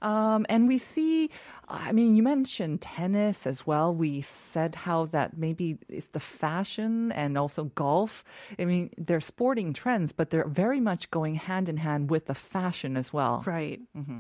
Um, 0.06 0.46
and 0.50 0.68
we 0.68 0.78
see, 0.78 1.32
I 1.68 1.92
mean, 1.92 2.16
you 2.16 2.22
mentioned 2.22 2.80
tennis 2.80 3.48
as 3.48 3.66
well. 3.66 3.92
We 3.92 4.22
said 4.22 4.76
how 4.76 5.08
that 5.08 5.36
maybe 5.36 5.80
it's 5.90 6.10
the 6.10 6.20
fashion 6.20 7.12
and 7.12 7.40
also 7.40 7.66
golf. 7.74 8.24
I 8.60 8.66
mean, 8.66 8.92
they're 9.00 9.20
sporting 9.20 9.74
trends, 9.74 10.12
but 10.12 10.30
they're 10.30 10.48
very 10.48 10.80
much 10.80 11.10
going 11.10 11.36
hand 11.36 11.68
in 11.70 11.78
hand 11.78 12.12
with 12.12 12.28
the 12.28 12.36
fashion 12.36 12.98
as 12.98 13.12
well. 13.12 13.44
Right. 13.48 13.82
Mm-hmm. 13.98 14.20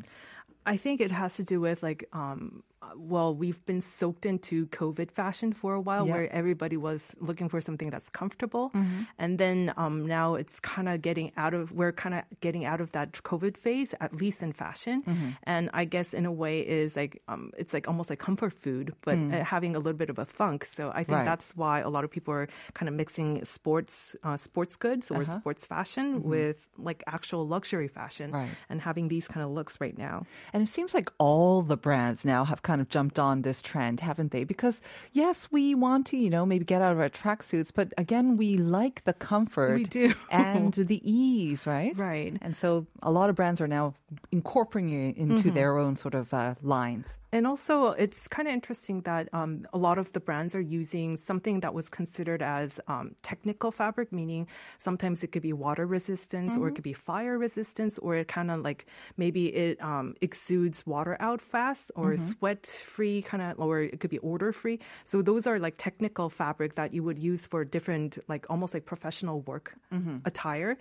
I 0.66 0.76
think 0.76 1.02
it 1.02 1.12
has 1.12 1.36
to 1.36 1.44
do 1.44 1.62
with 1.62 1.84
like, 1.84 2.10
um, 2.14 2.64
well, 2.96 3.34
we've 3.36 3.64
been 3.66 3.82
soaked 3.82 4.26
into 4.26 4.68
COVID 4.68 5.12
fashion 5.12 5.54
for 5.54 5.74
a 5.74 5.82
while, 5.82 6.06
Yeah. 6.08 6.14
where 6.14 6.32
everybody 6.32 6.78
was 6.78 7.16
looking 7.20 7.50
for 7.50 7.60
something 7.62 7.90
that's 7.90 8.10
comfortable, 8.10 8.70
Mm-hmm. 8.76 9.02
and 9.18 9.38
then 9.38 9.74
um, 9.78 10.06
now 10.06 10.36
it's 10.36 10.60
kind 10.60 10.88
of 10.90 11.02
getting 11.02 11.32
out 11.38 11.54
of. 11.54 11.72
We're 11.72 11.92
kind 11.92 12.16
of 12.16 12.24
getting 12.42 12.66
out 12.66 12.82
of 12.82 12.92
that 12.94 13.14
COVID 13.24 13.58
phase, 13.58 13.94
at 14.00 14.16
least 14.16 14.44
in 14.44 14.54
fashion. 14.54 15.02
Mm-hmm. 15.04 15.30
And 15.44 15.70
I 15.74 15.86
guess 15.86 16.14
in 16.14 16.26
a 16.26 16.32
way 16.32 16.60
is 16.62 16.96
like 16.96 17.22
um, 17.28 17.52
it's 17.58 17.74
like 17.74 17.88
almost 17.88 18.10
like 18.10 18.20
comfort 18.20 18.54
food, 18.54 18.94
but 19.02 19.18
uh, 19.18 19.44
having 19.44 19.76
a 19.76 19.80
little 19.80 19.98
bit 19.98 20.10
of 20.10 20.20
a 20.20 20.26
funk. 20.26 20.66
So 20.66 20.90
I 20.94 21.04
think 21.04 21.16
Mm. 21.16 21.20
Right. 21.20 21.26
that's 21.26 21.56
why 21.56 21.80
a 21.80 21.90
lot 21.90 22.04
of 22.04 22.12
people 22.12 22.34
are 22.34 22.48
kind 22.74 22.90
of 22.90 22.96
mixing 22.96 23.46
sports 23.46 24.16
uh, 24.24 24.36
sports 24.38 24.76
goods 24.76 25.10
or 25.12 25.22
Uh-huh. 25.22 25.40
sports 25.40 25.66
fashion 25.66 26.24
with 26.24 26.68
like 26.78 27.04
actual 27.08 27.48
luxury 27.48 27.88
fashion, 27.88 28.32
Right. 28.32 28.50
and 28.70 28.82
having 28.82 29.08
these 29.08 29.28
kind 29.28 29.44
of 29.46 29.52
looks 29.52 29.80
right 29.80 29.98
now. 29.98 30.26
And 30.54 30.64
it 30.68 30.70
seems 30.70 30.94
like 30.94 31.10
all 31.18 31.62
the 31.62 31.78
brands 31.78 32.26
now 32.26 32.44
have 32.46 32.62
kind 32.64 32.75
of 32.82 32.90
jumped 32.90 33.20
on 33.20 33.42
this 33.44 33.62
trend, 33.62 34.00
haven't 34.02 34.32
they? 34.32 34.44
Because 34.44 34.82
yes, 35.14 35.50
we 35.52 35.76
want 35.76 36.06
to, 36.08 36.18
you 36.18 36.30
know, 36.30 36.46
maybe 36.46 36.66
get 36.66 36.82
out 36.82 36.92
of 36.94 37.00
our 37.00 37.10
tracksuits, 37.10 37.72
but 37.74 37.94
again, 37.98 38.38
we 38.38 38.58
like 38.58 39.04
the 39.06 39.14
comfort 39.14 39.76
We 39.76 39.84
do. 39.84 40.14
and 40.32 40.74
the 40.74 41.02
ease, 41.10 41.66
right? 41.66 41.98
Right. 42.00 42.38
And 42.42 42.56
so 42.56 42.86
a 43.02 43.12
lot 43.12 43.30
of 43.30 43.36
brands 43.36 43.62
are 43.62 43.68
now 43.68 43.94
incorporating 44.32 45.10
it 45.10 45.18
into 45.18 45.36
Mm-hmm. 45.46 45.56
their 45.56 45.78
own 45.78 45.96
sort 45.96 46.16
of 46.16 46.34
uh, 46.34 46.56
lines. 46.62 47.20
And 47.36 47.46
also, 47.46 47.92
it's 47.92 48.30
kind 48.30 48.48
of 48.48 48.54
interesting 48.54 49.02
that 49.02 49.28
um, 49.34 49.68
a 49.74 49.78
lot 49.78 49.98
of 49.98 50.14
the 50.14 50.22
brands 50.22 50.56
are 50.56 50.62
using 50.62 51.18
something 51.18 51.60
that 51.60 51.74
was 51.74 51.90
considered 51.90 52.42
as 52.42 52.80
um, 52.88 53.12
technical 53.24 53.74
fabric, 53.74 54.14
meaning 54.14 54.48
sometimes 54.78 55.22
it 55.22 55.34
could 55.34 55.42
be 55.42 55.52
water 55.52 55.86
resistance 55.86 56.56
or 56.56 56.70
it 56.70 56.76
could 56.76 56.88
be 56.88 56.94
fire 56.94 57.38
resistance, 57.38 58.00
or 58.00 58.16
it 58.16 58.30
kind 58.30 58.50
of 58.50 58.62
like 58.62 58.86
maybe 59.18 59.48
it 59.54 59.84
um, 59.84 60.16
exudes 60.22 60.88
water 60.88 61.18
out 61.20 61.42
fast 61.42 61.92
or 61.94 62.16
sweat 62.16 62.66
free, 62.86 63.22
kind 63.22 63.44
of, 63.44 63.60
or 63.60 63.82
it 63.82 64.00
could 64.00 64.12
be 64.12 64.20
odor 64.20 64.54
free. 64.54 64.80
So 65.04 65.22
those 65.22 65.46
are 65.46 65.60
like 65.60 65.76
technical 65.76 66.30
fabric 66.30 66.76
that 66.76 66.94
you 66.94 67.04
would 67.04 67.20
use 67.20 67.46
for 67.46 67.66
different, 67.66 68.18
like 68.30 68.46
almost 68.50 68.74
like 68.74 68.86
professional 68.86 69.42
work 69.42 69.76
attire 70.24 70.78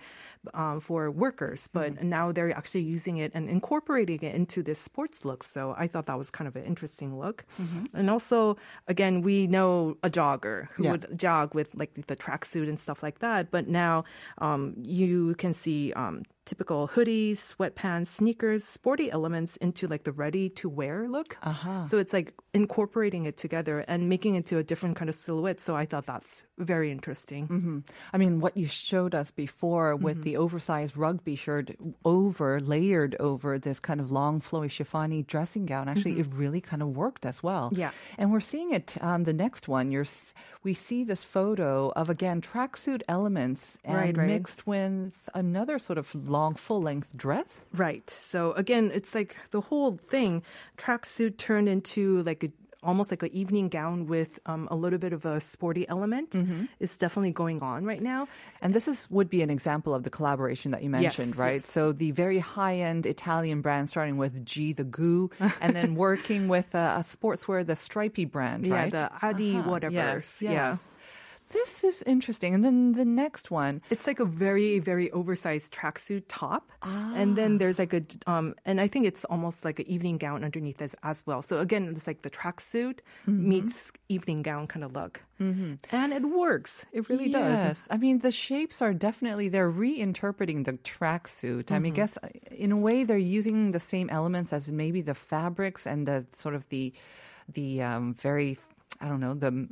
um, 0.53 0.79
for 0.79 1.11
workers. 1.11 1.67
But 1.67 2.01
now 2.01 2.31
they're 2.31 2.55
actually 2.55 2.83
using 2.83 3.17
it 3.17 3.33
and 3.35 3.49
incorporating 3.49 4.21
it 4.21 4.33
into 4.33 4.63
this 4.63 4.79
sports 4.79 5.25
look. 5.25 5.43
So 5.43 5.75
I 5.77 5.87
thought 5.87 6.05
that 6.05 6.17
was 6.17 6.29
kind 6.31 6.44
of 6.44 6.44
kind 6.45 6.55
of 6.55 6.61
an 6.61 6.67
interesting 6.67 7.17
look. 7.17 7.45
And 7.93 8.09
also, 8.09 8.57
again, 8.87 9.21
we 9.21 9.47
know 9.47 9.97
a 10.03 10.09
jogger 10.09 10.67
who 10.73 10.83
Yeah. 10.83 10.91
would 10.91 11.05
jog 11.17 11.55
with 11.55 11.73
like 11.75 11.93
the 12.07 12.15
tracksuit 12.15 12.69
and 12.69 12.79
stuff 12.79 13.01
like 13.01 13.19
that. 13.19 13.49
But 13.51 13.67
now 13.67 14.03
um, 14.37 14.73
you 14.77 15.33
can 15.35 15.53
see 15.53 15.91
um, 15.93 16.23
typical 16.45 16.87
hoodies, 16.87 17.37
sweatpants, 17.37 18.07
sneakers, 18.07 18.63
sporty 18.63 19.09
elements 19.11 19.57
into 19.57 19.87
like 19.87 20.03
the 20.03 20.11
ready 20.11 20.49
to 20.49 20.69
wear 20.69 21.07
look. 21.09 21.37
Uh-huh. 21.43 21.85
So 21.85 21.97
it's 21.97 22.13
like 22.13 22.33
incorporating 22.53 23.25
it 23.25 23.37
together 23.37 23.79
and 23.87 24.07
making 24.07 24.35
it 24.35 24.45
to 24.47 24.57
a 24.57 24.63
different 24.63 24.95
kind 24.95 25.09
of 25.09 25.15
silhouette. 25.15 25.59
So 25.59 25.75
I 25.75 25.85
thought 25.85 26.05
that's 26.05 26.43
very 26.57 26.91
interesting. 26.91 27.47
Mm-hmm. 27.47 27.79
I 28.13 28.17
mean, 28.17 28.39
what 28.39 28.55
you 28.55 28.67
showed 28.67 29.13
us 29.13 29.31
before 29.31 29.95
with 29.95 30.23
the 30.23 30.37
oversized 30.37 30.95
rugby 30.95 31.35
shirt 31.35 31.71
over, 32.05 32.59
layered 32.61 33.15
over 33.19 33.59
this 33.59 33.79
kind 33.79 33.99
of 33.99 34.11
long, 34.11 34.39
flowy, 34.39 34.67
chiffony 34.67 35.25
dressing 35.25 35.65
gown, 35.65 35.89
actually, 35.89 36.19
it 36.19 36.27
really 36.33 36.61
kind 36.61 36.81
of 36.81 36.95
worked 36.95 37.25
as 37.25 37.43
well. 37.43 37.71
Yeah. 37.73 37.91
And 38.17 38.31
we're 38.31 38.39
seeing 38.39 38.71
it 38.71 38.97
on 39.01 39.23
the 39.23 39.33
next 39.33 39.67
one. 39.67 39.91
You're, 39.91 40.05
we 40.63 40.73
see 40.73 41.03
this 41.03 41.23
photo 41.23 41.91
of, 41.95 42.09
again, 42.09 42.41
tracksuit 42.41 43.01
elements 43.09 43.77
and 43.83 43.95
Right, 43.95 44.17
right. 44.17 44.27
mixed 44.27 44.67
with 44.67 45.29
another 45.33 45.79
sort 45.79 45.97
of 45.97 46.13
long, 46.35 46.51
full 46.67 46.81
length 46.89 47.09
dress. 47.25 47.51
Right. 47.85 48.07
So 48.09 48.39
again, 48.63 48.85
it's 48.97 49.11
like 49.19 49.31
the 49.55 49.61
whole 49.69 49.91
thing, 50.13 50.43
tracksuit 50.77 51.33
turned 51.37 51.67
into 51.75 52.21
like 52.23 52.43
a 52.43 52.51
almost 52.91 53.09
like 53.09 53.23
an 53.23 53.33
evening 53.41 53.67
gown 53.67 54.05
with 54.05 54.31
um, 54.45 54.67
a 54.69 54.75
little 54.83 54.99
bit 55.05 55.11
of 55.17 55.25
a 55.25 55.35
sporty 55.41 55.83
element. 55.89 56.37
It's 56.83 56.97
definitely 57.03 57.31
going 57.43 57.59
on 57.63 57.79
right 57.91 58.03
now. 58.13 58.27
And 58.61 58.75
this 58.77 58.85
is 58.87 59.09
would 59.09 59.27
be 59.37 59.41
an 59.41 59.49
example 59.49 59.91
of 59.97 60.01
the 60.03 60.11
collaboration 60.17 60.69
that 60.73 60.81
you 60.83 60.91
mentioned, 60.91 61.33
Yes, 61.33 61.45
right? 61.47 61.61
yes. 61.65 61.71
So 61.77 61.81
the 62.03 62.11
very 62.23 62.37
high-end 62.37 63.07
Italian 63.15 63.61
brand, 63.65 63.89
starting 63.89 64.17
with 64.23 64.45
G 64.45 64.71
the 64.81 64.83
Goo, 64.97 65.31
and 65.61 65.75
then 65.75 65.95
working 65.95 66.47
with 66.55 66.69
a, 66.75 67.01
a 67.01 67.03
sportswear, 67.13 67.65
the 67.65 67.75
Stripey 67.75 68.25
brand, 68.25 68.67
Yeah, 68.67 68.75
right? 68.79 68.91
the 68.97 69.05
Adi 69.27 69.57
Uh-huh. 69.57 69.71
whatever. 69.71 69.93
Yes, 69.95 70.37
Yeah. 70.39 70.77
Yes. 71.53 71.81
This 71.81 71.83
is 71.83 72.03
interesting. 72.05 72.53
And 72.53 72.63
then 72.63 72.93
the 72.93 73.05
next 73.05 73.51
one, 73.51 73.81
It's 73.89 74.07
like 74.07 74.19
a 74.19 74.25
very, 74.25 74.79
very 74.79 75.11
oversized 75.11 75.73
tracksuit 75.73 76.23
top. 76.27 76.71
And 76.81 77.35
then 77.35 77.57
there's 77.57 77.79
like 77.79 77.93
a, 77.93 78.03
um, 78.27 78.55
and 78.65 78.79
I 78.81 78.87
think 78.87 79.05
it's 79.05 79.25
almost 79.25 79.65
like 79.65 79.79
an 79.79 79.87
evening 79.87 80.17
gown 80.17 80.43
underneath 80.43 80.81
as, 80.81 80.95
as 81.03 81.25
well. 81.25 81.41
So 81.41 81.59
again, 81.59 81.93
it's 81.95 82.07
like 82.07 82.21
the 82.21 82.29
tracksuit 82.29 82.99
meets 83.27 83.91
evening 84.09 84.41
gown 84.41 84.67
kind 84.67 84.83
of 84.83 84.93
look. 84.93 85.21
Mm-hmm. 85.39 85.73
And 85.91 86.13
it 86.13 86.23
works. 86.23 86.85
It 86.93 87.09
really 87.09 87.29
does. 87.29 87.41
Yes, 87.41 87.87
I 87.91 87.97
mean 87.97 88.19
the 88.19 88.31
shapes 88.31 88.81
are 88.81 88.93
definitely 88.93 89.49
they're 89.49 89.71
reinterpreting 89.71 90.63
the 90.65 90.73
tracksuit. 90.73 91.71
I 91.71 91.79
mean, 91.79 91.91
Mm-hmm. 91.91 91.95
guess 91.95 92.17
uh, 92.23 92.27
in 92.51 92.71
a 92.71 92.77
way 92.77 93.03
they're 93.03 93.17
using 93.17 93.71
the 93.71 93.79
same 93.79 94.09
elements 94.09 94.53
as 94.53 94.71
maybe 94.71 95.01
the 95.01 95.13
fabrics 95.13 95.85
and 95.85 96.07
the 96.07 96.25
sort 96.37 96.55
of 96.55 96.67
the 96.69 96.93
the 97.51 97.81
um, 97.83 98.13
very 98.15 98.57
I 99.01 99.07
don't 99.09 99.19
know 99.19 99.33
the 99.33 99.67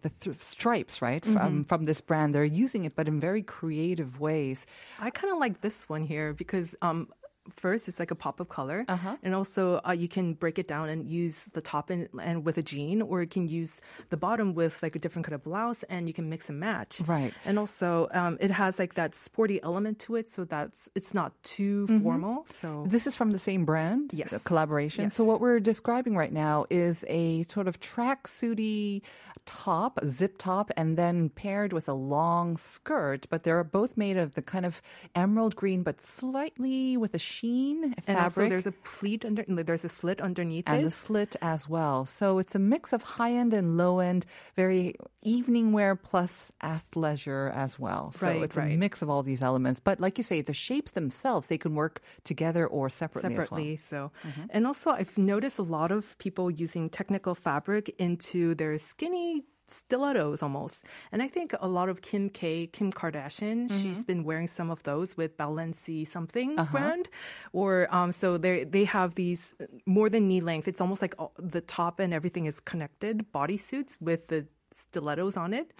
the 0.00 0.08
th- 0.08 0.36
stripes, 0.40 1.02
right? 1.02 1.22
Mm-hmm. 1.22 1.34
From 1.34 1.64
from 1.64 1.84
this 1.84 2.00
brand, 2.00 2.34
they're 2.34 2.44
using 2.44 2.84
it, 2.84 2.96
but 2.96 3.08
in 3.08 3.20
very 3.20 3.42
creative 3.42 4.20
ways. 4.20 4.66
I 4.98 5.10
kind 5.10 5.32
of 5.32 5.38
like 5.38 5.60
this 5.60 5.88
one 5.88 6.04
here 6.04 6.32
because 6.32 6.74
um, 6.82 7.08
first 7.50 7.88
it's 7.88 7.98
like 7.98 8.10
a 8.10 8.14
pop 8.14 8.40
of 8.40 8.48
color, 8.48 8.84
Uh-huh. 8.88 9.16
and 9.22 9.34
also 9.34 9.80
uh, 9.86 9.92
you 9.92 10.08
can 10.08 10.34
break 10.34 10.58
it 10.58 10.66
down 10.68 10.88
and 10.88 11.06
use 11.08 11.44
the 11.54 11.60
top 11.60 11.90
and, 11.90 12.08
and 12.20 12.44
with 12.44 12.56
a 12.58 12.62
jean, 12.62 13.02
or 13.02 13.20
you 13.20 13.26
can 13.28 13.48
use 13.48 13.80
the 14.10 14.16
bottom 14.16 14.54
with 14.54 14.82
like 14.82 14.94
a 14.94 14.98
different 14.98 15.26
kind 15.26 15.34
of 15.34 15.42
blouse, 15.42 15.82
and 15.84 16.06
you 16.08 16.14
can 16.14 16.28
mix 16.28 16.48
and 16.48 16.60
match. 16.60 17.00
Right. 17.06 17.32
And 17.44 17.58
also 17.58 18.08
um, 18.12 18.38
it 18.40 18.50
has 18.50 18.78
like 18.78 18.94
that 18.94 19.14
sporty 19.14 19.60
element 19.62 19.98
to 20.00 20.16
it, 20.16 20.28
so 20.28 20.44
that's 20.44 20.88
it's 20.94 21.14
not 21.14 21.32
too 21.42 21.86
formal. 22.02 22.44
So 22.46 22.84
This 22.86 23.06
is 23.06 23.16
from 23.16 23.30
the 23.32 23.38
same 23.38 23.64
brand, 23.64 24.12
Yes. 24.12 24.30
the 24.30 24.38
collaboration. 24.40 25.04
Yes. 25.04 25.14
So 25.14 25.24
what 25.24 25.40
we're 25.40 25.60
describing 25.60 26.16
right 26.16 26.32
now 26.32 26.66
is 26.70 27.04
a 27.08 27.42
sort 27.44 27.66
of 27.68 27.80
tracksuity 27.80 29.02
top, 29.44 29.98
zip 30.08 30.38
top, 30.38 30.70
and 30.76 30.96
then 30.96 31.28
paired 31.28 31.72
with 31.72 31.88
a 31.88 31.92
long 31.94 32.56
skirt. 32.56 33.26
But 33.28 33.42
they're 33.42 33.64
both 33.64 33.96
made 33.96 34.16
of 34.16 34.34
the 34.34 34.42
kind 34.42 34.64
of 34.64 34.80
emerald 35.16 35.56
green, 35.56 35.82
but 35.82 36.00
slightly 36.00 36.96
with 36.96 37.14
a 37.14 37.18
sheen 37.32 37.94
and 38.06 38.16
also 38.18 38.42
fabric. 38.42 38.50
there's 38.50 38.66
a 38.66 38.76
pleat 38.84 39.24
under, 39.24 39.44
there's 39.48 39.84
a 39.84 39.88
slit 39.88 40.20
underneath 40.20 40.68
and 40.68 40.80
it. 40.80 40.84
the 40.84 40.90
slit 40.90 41.36
as 41.40 41.68
well. 41.68 42.04
So 42.04 42.38
it's 42.38 42.54
a 42.54 42.58
mix 42.58 42.92
of 42.92 43.02
high 43.02 43.32
end 43.32 43.54
and 43.54 43.76
low 43.76 44.00
end, 44.00 44.26
very 44.56 44.94
evening 45.22 45.72
wear 45.72 45.96
plus 45.96 46.52
athleisure 46.62 47.54
as 47.54 47.78
well. 47.78 48.12
So 48.12 48.26
Right, 48.26 48.42
it's 48.42 48.56
a 48.56 48.76
mix 48.76 49.02
of 49.02 49.08
all 49.08 49.22
these 49.22 49.42
elements. 49.42 49.80
But 49.80 50.00
like 50.00 50.18
you 50.18 50.24
say, 50.24 50.42
the 50.42 50.52
shapes 50.52 50.92
themselves, 50.92 51.48
they 51.48 51.58
can 51.58 51.74
work 51.74 52.02
together 52.24 52.66
or 52.66 52.90
separately, 52.90 53.34
separately. 53.34 53.72
as 53.74 53.88
well. 53.90 54.12
So, 54.22 54.28
mm-hmm. 54.28 54.46
and 54.50 54.66
also 54.66 54.90
I've 54.90 55.16
noticed 55.16 55.58
a 55.58 55.64
lot 55.64 55.90
of 55.90 56.18
people 56.18 56.50
using 56.50 56.90
technical 56.90 57.34
fabric 57.34 57.94
into 57.98 58.54
their 58.54 58.76
skinny 58.78 59.44
stilettos 59.68 60.42
almost. 60.42 60.84
And 61.10 61.22
I 61.22 61.28
think 61.28 61.54
a 61.60 61.68
lot 61.68 61.88
of 61.88 62.02
Kim 62.02 62.28
K, 62.28 62.66
Kim 62.66 62.92
Kardashian, 62.92 63.68
mm-hmm. 63.68 63.82
she's 63.82 64.04
been 64.04 64.24
wearing 64.24 64.48
some 64.48 64.70
of 64.70 64.82
those 64.82 65.16
with 65.16 65.36
Balenci 65.36 66.06
something 66.06 66.58
uh-huh. 66.58 66.72
brand, 66.72 67.08
or 67.52 67.88
um, 67.94 68.12
so 68.12 68.38
they 68.38 68.64
they 68.64 68.84
have 68.84 69.14
these 69.14 69.54
uh, 69.60 69.66
more 69.86 70.08
than 70.08 70.28
knee 70.28 70.40
length. 70.40 70.68
It's 70.68 70.80
almost 70.80 71.02
like 71.02 71.14
all, 71.18 71.32
the 71.38 71.60
top 71.60 72.00
and 72.00 72.12
everything 72.12 72.46
is 72.46 72.60
connected 72.60 73.26
bodysuits 73.32 73.96
with 74.00 74.28
the 74.28 74.46
stilettos 74.72 75.36
on 75.36 75.54
it. 75.54 75.72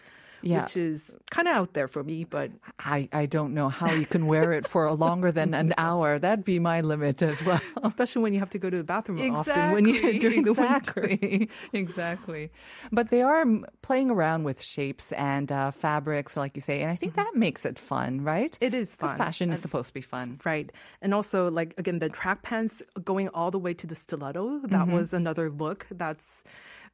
Yeah. 0.42 0.62
Which 0.62 0.76
is 0.76 1.14
kind 1.30 1.48
of 1.48 1.54
out 1.54 1.72
there 1.74 1.88
for 1.88 2.02
me, 2.02 2.24
but 2.24 2.50
I, 2.78 3.08
I 3.12 3.26
don't 3.26 3.54
know 3.54 3.68
how 3.68 3.92
you 3.92 4.06
can 4.06 4.26
wear 4.26 4.52
it 4.52 4.66
for 4.66 4.90
longer 4.92 5.30
than 5.32 5.54
an 5.54 5.72
hour. 5.78 6.18
That'd 6.18 6.44
be 6.44 6.58
my 6.58 6.80
limit 6.80 7.22
as 7.22 7.42
well. 7.44 7.60
especially 7.82 8.22
when 8.22 8.34
you 8.34 8.40
have 8.40 8.50
to 8.50 8.58
go 8.58 8.68
to 8.70 8.76
the 8.76 8.84
bathroom 8.84 9.20
often 9.34 9.72
when 9.72 9.86
you 9.86 10.18
during 10.20 10.42
the 10.42 10.52
winter. 10.52 11.00
exactly, 11.00 11.48
exactly. 11.72 12.50
But 12.90 13.10
they 13.10 13.22
are 13.22 13.44
playing 13.82 14.10
around 14.10 14.44
with 14.44 14.60
shapes 14.62 15.12
and 15.12 15.50
uh, 15.50 15.70
fabrics, 15.70 16.36
like 16.36 16.56
you 16.56 16.62
say, 16.62 16.82
and 16.82 16.90
I 16.90 16.96
think 16.96 17.14
that 17.14 17.34
makes 17.34 17.64
it 17.64 17.78
fun, 17.78 18.22
right? 18.22 18.52
Mm-hmm. 18.52 18.64
It 18.64 18.74
is 18.74 18.94
fun. 18.94 19.16
fashion 19.16 19.52
is 19.52 19.60
supposed 19.60 19.88
to 19.88 19.94
be 19.94 20.00
fun. 20.00 20.40
Right. 20.44 20.70
And 21.00 21.14
also, 21.14 21.50
like, 21.50 21.74
again, 21.78 21.98
the 21.98 22.08
track 22.08 22.42
pants 22.42 22.82
going 23.04 23.28
all 23.28 23.50
the 23.50 23.58
way 23.58 23.74
to 23.74 23.86
the 23.86 23.94
stiletto. 23.94 24.60
That 24.64 24.88
was 24.88 25.12
another 25.12 25.50
look. 25.50 25.86
That's, 25.90 26.44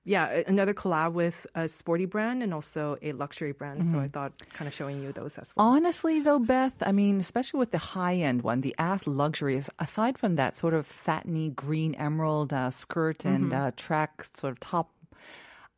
yeah, 0.04 0.42
another 0.46 0.72
collab 0.72 1.12
with 1.12 1.46
a 1.54 1.68
sporty 1.68 2.06
brand 2.06 2.42
and 2.42 2.54
also 2.54 2.96
a 3.02 3.12
luxury 3.12 3.52
brand. 3.52 3.84
So 3.84 3.98
I 3.98 4.08
thought 4.08 4.32
kind 4.54 4.66
of 4.68 4.74
showing 4.74 5.02
you 5.02 5.12
those 5.12 5.36
as 5.38 5.52
well. 5.54 5.66
Honestly, 5.66 6.20
though, 6.20 6.38
Beth, 6.38 6.74
I 6.80 6.92
mean, 6.92 7.20
especially 7.20 7.58
with 7.58 7.72
the 7.72 7.78
high 7.78 8.16
end 8.16 8.42
one, 8.42 8.62
the 8.62 8.74
Ath 8.78 9.06
Luxury, 9.06 9.62
aside 9.78 10.16
from 10.16 10.36
that 10.36 10.56
sort 10.56 10.72
of 10.74 10.90
satiny 10.90 11.50
green 11.50 11.94
emerald 11.96 12.52
uh, 12.52 12.70
skirt 12.70 13.24
and 13.24 13.50
Mm-hmm. 13.52 13.60
uh, 13.66 13.70
track 13.76 14.24
sort 14.36 14.52
of 14.52 14.60
top. 14.60 14.90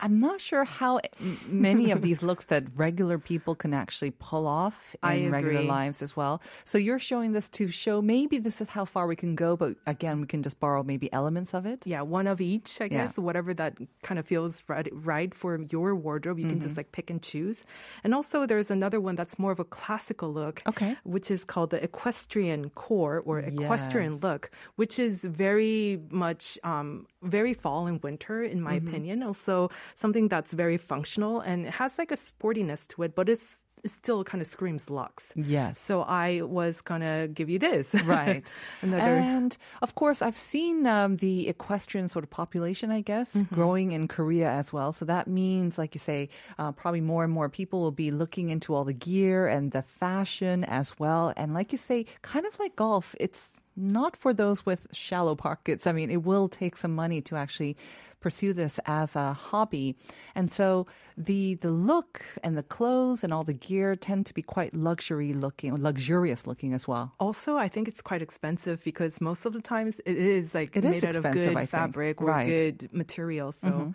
I'm 0.02 0.18
not 0.18 0.40
sure 0.40 0.64
how 0.64 1.00
many 1.46 1.90
of 1.90 2.02
these 2.02 2.22
looks 2.22 2.46
that 2.46 2.64
regular 2.74 3.18
people 3.18 3.54
can 3.54 3.72
actually 3.74 4.12
pull 4.12 4.46
off 4.46 4.96
in 5.04 5.30
regular 5.30 5.62
lives 5.62 6.02
as 6.02 6.16
well. 6.16 6.40
So 6.64 6.78
you're 6.78 6.98
showing 6.98 7.32
this 7.32 7.48
to 7.50 7.68
show 7.68 8.00
maybe 8.02 8.38
this 8.38 8.60
is 8.60 8.68
how 8.68 8.84
far 8.84 9.06
we 9.06 9.16
can 9.16 9.34
go, 9.34 9.56
but 9.56 9.76
again, 9.86 10.20
we 10.20 10.26
can 10.26 10.42
just 10.42 10.58
borrow 10.60 10.82
maybe 10.82 11.12
elements 11.12 11.54
of 11.54 11.66
it. 11.66 11.86
Yeah, 11.86 12.02
one 12.02 12.26
of 12.26 12.40
each, 12.40 12.80
I 12.80 12.84
Yeah. 12.84 13.04
guess, 13.06 13.18
whatever 13.18 13.52
that 13.54 13.76
kind 14.02 14.18
of 14.18 14.26
feels 14.26 14.62
right, 14.68 14.88
right 14.92 15.34
for 15.34 15.58
your 15.70 15.94
wardrobe. 15.94 16.38
You 16.38 16.48
can 16.48 16.60
just 16.60 16.76
like 16.76 16.92
pick 16.92 17.10
and 17.10 17.20
choose. 17.22 17.64
And 18.04 18.14
also, 18.14 18.46
there's 18.46 18.70
another 18.70 19.00
one 19.00 19.16
that's 19.16 19.38
more 19.38 19.52
of 19.52 19.60
a 19.60 19.64
classical 19.64 20.32
look, 20.32 20.62
Okay. 20.66 20.96
which 21.04 21.30
is 21.30 21.44
called 21.44 21.70
the 21.70 21.82
equestrian 21.82 22.70
core 22.70 23.22
or 23.24 23.38
equestrian 23.40 24.12
Yes. 24.14 24.22
look, 24.22 24.50
which 24.76 24.98
is 24.98 25.24
very 25.24 26.00
much 26.10 26.58
um, 26.64 27.06
very 27.22 27.54
fall 27.54 27.86
and 27.86 28.02
winter, 28.02 28.42
in 28.42 28.60
my 28.62 28.78
Mm-hmm. 28.78 28.88
opinion. 28.88 29.22
Also, 29.22 29.70
something 29.94 30.28
that's 30.28 30.52
very 30.52 30.78
functional 30.78 31.40
and 31.40 31.66
it 31.66 31.72
has 31.74 31.98
like 31.98 32.10
a 32.10 32.16
sportiness 32.16 32.86
to 32.88 33.02
it, 33.02 33.14
but 33.14 33.28
it's 33.28 33.62
it 33.82 33.90
still 33.90 34.22
kind 34.24 34.42
of 34.42 34.46
screams 34.46 34.90
luxe. 34.90 35.32
Yes. 35.34 35.80
So 35.80 36.02
I 36.02 36.42
was 36.42 36.82
gonna 36.82 37.28
give 37.28 37.48
you 37.48 37.58
this. 37.58 37.94
Right. 38.04 38.44
Another. 38.82 39.00
And 39.02 39.56
of 39.80 39.94
course, 39.94 40.20
I've 40.20 40.36
seen 40.36 40.86
um, 40.86 41.16
the 41.16 41.48
equestrian 41.48 42.10
sort 42.10 42.22
of 42.24 42.28
population, 42.30 42.90
I 42.90 43.00
guess, 43.00 43.32
Mm-hmm. 43.32 43.54
growing 43.54 43.92
in 43.92 44.06
Korea 44.06 44.50
as 44.52 44.70
well. 44.70 44.92
So 44.92 45.06
that 45.06 45.28
means, 45.28 45.78
like 45.78 45.94
you 45.94 45.98
say, 46.00 46.28
uh, 46.58 46.72
probably 46.72 47.00
more 47.00 47.24
and 47.24 47.32
more 47.32 47.48
people 47.48 47.80
will 47.80 47.90
be 47.96 48.10
looking 48.10 48.50
into 48.50 48.74
all 48.74 48.84
the 48.84 48.92
gear 48.92 49.46
and 49.48 49.72
the 49.72 49.80
fashion 49.82 50.62
as 50.64 50.98
well. 50.98 51.32
And 51.36 51.54
like 51.54 51.72
you 51.72 51.78
say, 51.78 52.04
kind 52.20 52.44
of 52.44 52.58
like 52.58 52.76
golf, 52.76 53.14
it's 53.18 53.48
not 53.76 54.16
for 54.16 54.32
those 54.34 54.66
with 54.66 54.86
shallow 54.92 55.34
pockets. 55.34 55.86
I 55.86 55.92
mean, 55.92 56.10
it 56.10 56.22
will 56.22 56.48
take 56.48 56.76
some 56.76 56.94
money 56.94 57.20
to 57.22 57.36
actually 57.36 57.76
pursue 58.20 58.52
this 58.52 58.78
as 58.84 59.16
a 59.16 59.32
hobby. 59.32 59.96
And 60.34 60.50
so 60.50 60.86
the 61.16 61.54
the 61.54 61.70
look 61.70 62.22
and 62.44 62.56
the 62.56 62.62
clothes 62.62 63.24
and 63.24 63.32
all 63.32 63.44
the 63.44 63.54
gear 63.54 63.96
tend 63.96 64.26
to 64.26 64.34
be 64.34 64.42
quite 64.42 64.74
luxury 64.74 65.32
looking, 65.32 65.74
luxurious 65.76 66.46
looking 66.46 66.74
as 66.74 66.86
well. 66.86 67.14
Also, 67.18 67.56
I 67.56 67.68
think 67.68 67.88
it's 67.88 68.02
quite 68.02 68.20
expensive 68.20 68.84
because 68.84 69.20
most 69.22 69.46
of 69.46 69.54
the 69.54 69.62
times 69.62 70.00
it 70.04 70.18
is 70.18 70.54
like 70.54 70.76
It 70.76 70.84
is 70.84 70.90
made 70.90 71.04
out 71.04 71.16
of 71.16 71.32
good 71.32 71.68
fabric 71.68 72.20
or 72.20 72.26
Right. 72.26 72.46
Mm-hmm. 72.46 72.56
good 72.56 72.92
material. 72.92 73.52
So, 73.52 73.94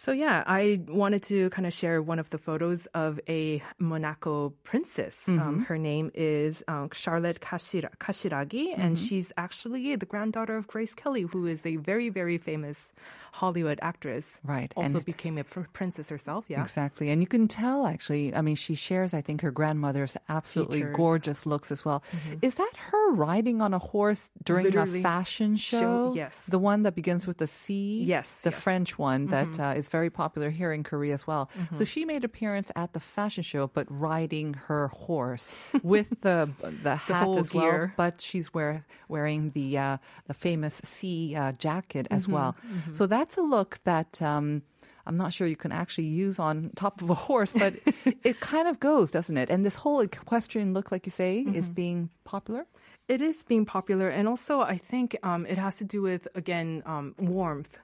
So 0.00 0.12
yeah, 0.12 0.44
I 0.46 0.80
wanted 0.88 1.22
to 1.24 1.50
kind 1.50 1.66
of 1.66 1.74
share 1.74 2.00
one 2.00 2.18
of 2.18 2.30
the 2.30 2.38
photos 2.38 2.86
of 2.94 3.20
a 3.28 3.62
Monaco 3.78 4.54
princess. 4.64 5.28
Um, 5.28 5.66
her 5.68 5.76
name 5.76 6.10
is 6.14 6.64
um, 6.68 6.88
Charlotte 6.94 7.40
Kashira- 7.42 7.94
Casiraghi, 7.98 8.72
and 8.78 8.98
she's 8.98 9.30
actually 9.36 9.96
the 9.96 10.06
granddaughter 10.06 10.56
of 10.56 10.66
Grace 10.68 10.94
Kelly, 10.94 11.22
who 11.28 11.44
is 11.44 11.66
a 11.66 11.76
very, 11.76 12.08
very 12.08 12.38
famous 12.38 12.94
Hollywood 13.32 13.78
actress. 13.82 14.40
Right, 14.42 14.72
Also 14.74 14.96
and- 14.98 15.04
became 15.04 15.36
a 15.36 15.44
pr- 15.44 15.68
princess 15.74 16.08
herself. 16.08 16.46
Yeah. 16.48 16.62
Exactly. 16.62 17.10
And 17.10 17.20
you 17.20 17.28
can 17.28 17.46
tell, 17.46 17.86
actually, 17.86 18.34
I 18.34 18.40
mean, 18.40 18.56
she 18.56 18.74
shares, 18.76 19.12
I 19.12 19.20
think, 19.20 19.42
her 19.42 19.50
grandmother's 19.50 20.16
absolutely 20.30 20.78
Features. 20.80 20.96
gorgeous 20.96 21.44
looks 21.44 21.70
as 21.70 21.84
well. 21.84 22.02
Is 22.40 22.54
that 22.54 22.72
her 22.88 23.12
riding 23.12 23.60
on 23.60 23.74
a 23.74 23.78
horse 23.78 24.30
during 24.44 24.64
Literally 24.64 25.00
a 25.00 25.02
fashion 25.02 25.56
show? 25.56 25.78
show, 25.78 26.12
yes. 26.16 26.46
The 26.46 26.58
one 26.58 26.84
that 26.84 26.94
begins 26.94 27.26
with 27.26 27.36
the 27.36 27.46
C? 27.46 28.02
Yes, 28.02 28.40
The 28.40 28.50
yes. 28.50 28.60
French 28.62 28.96
one 28.98 29.26
that 29.26 29.60
uh, 29.60 29.74
is 29.76 29.89
very 29.90 30.10
popular 30.10 30.50
here 30.50 30.72
in 30.72 30.82
Korea 30.82 31.14
as 31.14 31.26
well. 31.26 31.50
So 31.72 31.84
she 31.84 32.04
made 32.04 32.24
appearance 32.24 32.70
at 32.76 32.92
the 32.92 33.00
fashion 33.00 33.42
show, 33.42 33.66
but 33.66 33.86
riding 33.90 34.54
her 34.68 34.88
horse 34.88 35.52
with 35.82 36.20
the 36.22 36.48
the 36.82 36.96
hat 36.96 37.24
whole 37.24 37.38
as 37.38 37.52
well. 37.52 37.64
gear. 37.64 37.92
But 37.96 38.20
she's 38.20 38.54
wear, 38.54 38.84
wearing 39.08 39.50
the 39.50 39.78
uh, 39.78 39.96
the 40.26 40.34
famous 40.34 40.80
C 40.84 41.34
uh, 41.36 41.52
jacket 41.58 42.06
as 42.10 42.26
Mm-hmm, 42.26 42.34
well. 42.34 42.56
So 42.92 43.06
that's 43.06 43.36
a 43.36 43.42
look 43.42 43.78
that. 43.84 44.22
Um, 44.22 44.62
I'm 45.06 45.16
not 45.16 45.32
sure 45.32 45.46
you 45.48 45.56
can 45.56 45.72
actually 45.72 46.06
use 46.06 46.38
on 46.38 46.70
top 46.76 47.02
of 47.02 47.10
a 47.10 47.14
horse, 47.14 47.52
but 47.52 47.72
it 48.22 48.38
kind 48.40 48.68
of 48.68 48.78
goes, 48.78 49.10
doesn't 49.10 49.36
it? 49.36 49.50
And 49.50 49.64
this 49.64 49.74
whole 49.74 50.00
equestrian 50.04 50.72
look, 50.74 50.92
like 50.92 51.06
you 51.06 51.10
say, 51.10 51.40
is 51.40 51.66
Mm-hmm. 51.66 51.72
being 51.74 52.10
popular. 52.24 52.66
It 53.08 53.20
is 53.20 53.42
being 53.42 53.64
popular, 53.66 54.08
and 54.08 54.28
also 54.28 54.60
I 54.60 54.76
think 54.76 55.16
um, 55.24 55.46
it 55.46 55.58
has 55.58 55.78
to 55.78 55.84
do 55.84 56.02
with 56.02 56.28
again 56.36 56.82
um, 56.86 57.14
warmth. 57.18 57.78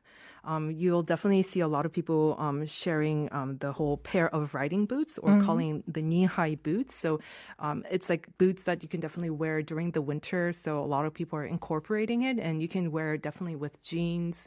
Um, 0.46 0.70
you'll 0.70 1.02
definitely 1.02 1.42
see 1.42 1.58
a 1.60 1.66
lot 1.68 1.84
of 1.86 1.92
people 1.92 2.36
um, 2.38 2.64
sharing 2.66 3.28
um, 3.32 3.58
the 3.58 3.72
whole 3.72 3.96
pair 3.98 4.32
of 4.32 4.54
riding 4.54 4.86
boots, 4.86 5.18
or 5.18 5.42
calling 5.42 5.82
the 5.90 6.02
knee-high 6.02 6.54
boots. 6.62 6.94
So 6.94 7.18
um, 7.58 7.84
it's 7.90 8.08
like 8.08 8.28
boots 8.38 8.62
that 8.64 8.82
you 8.82 8.88
can 8.88 9.00
definitely 9.00 9.30
wear 9.30 9.60
during 9.62 9.90
the 9.90 10.00
winter. 10.00 10.52
So 10.52 10.78
a 10.78 10.86
lot 10.86 11.04
of 11.04 11.12
people 11.12 11.36
are 11.40 11.44
incorporating 11.44 12.22
it, 12.22 12.38
and 12.38 12.62
you 12.62 12.68
can 12.68 12.92
wear 12.92 13.14
it 13.14 13.22
definitely 13.22 13.56
with 13.56 13.82
jeans, 13.82 14.46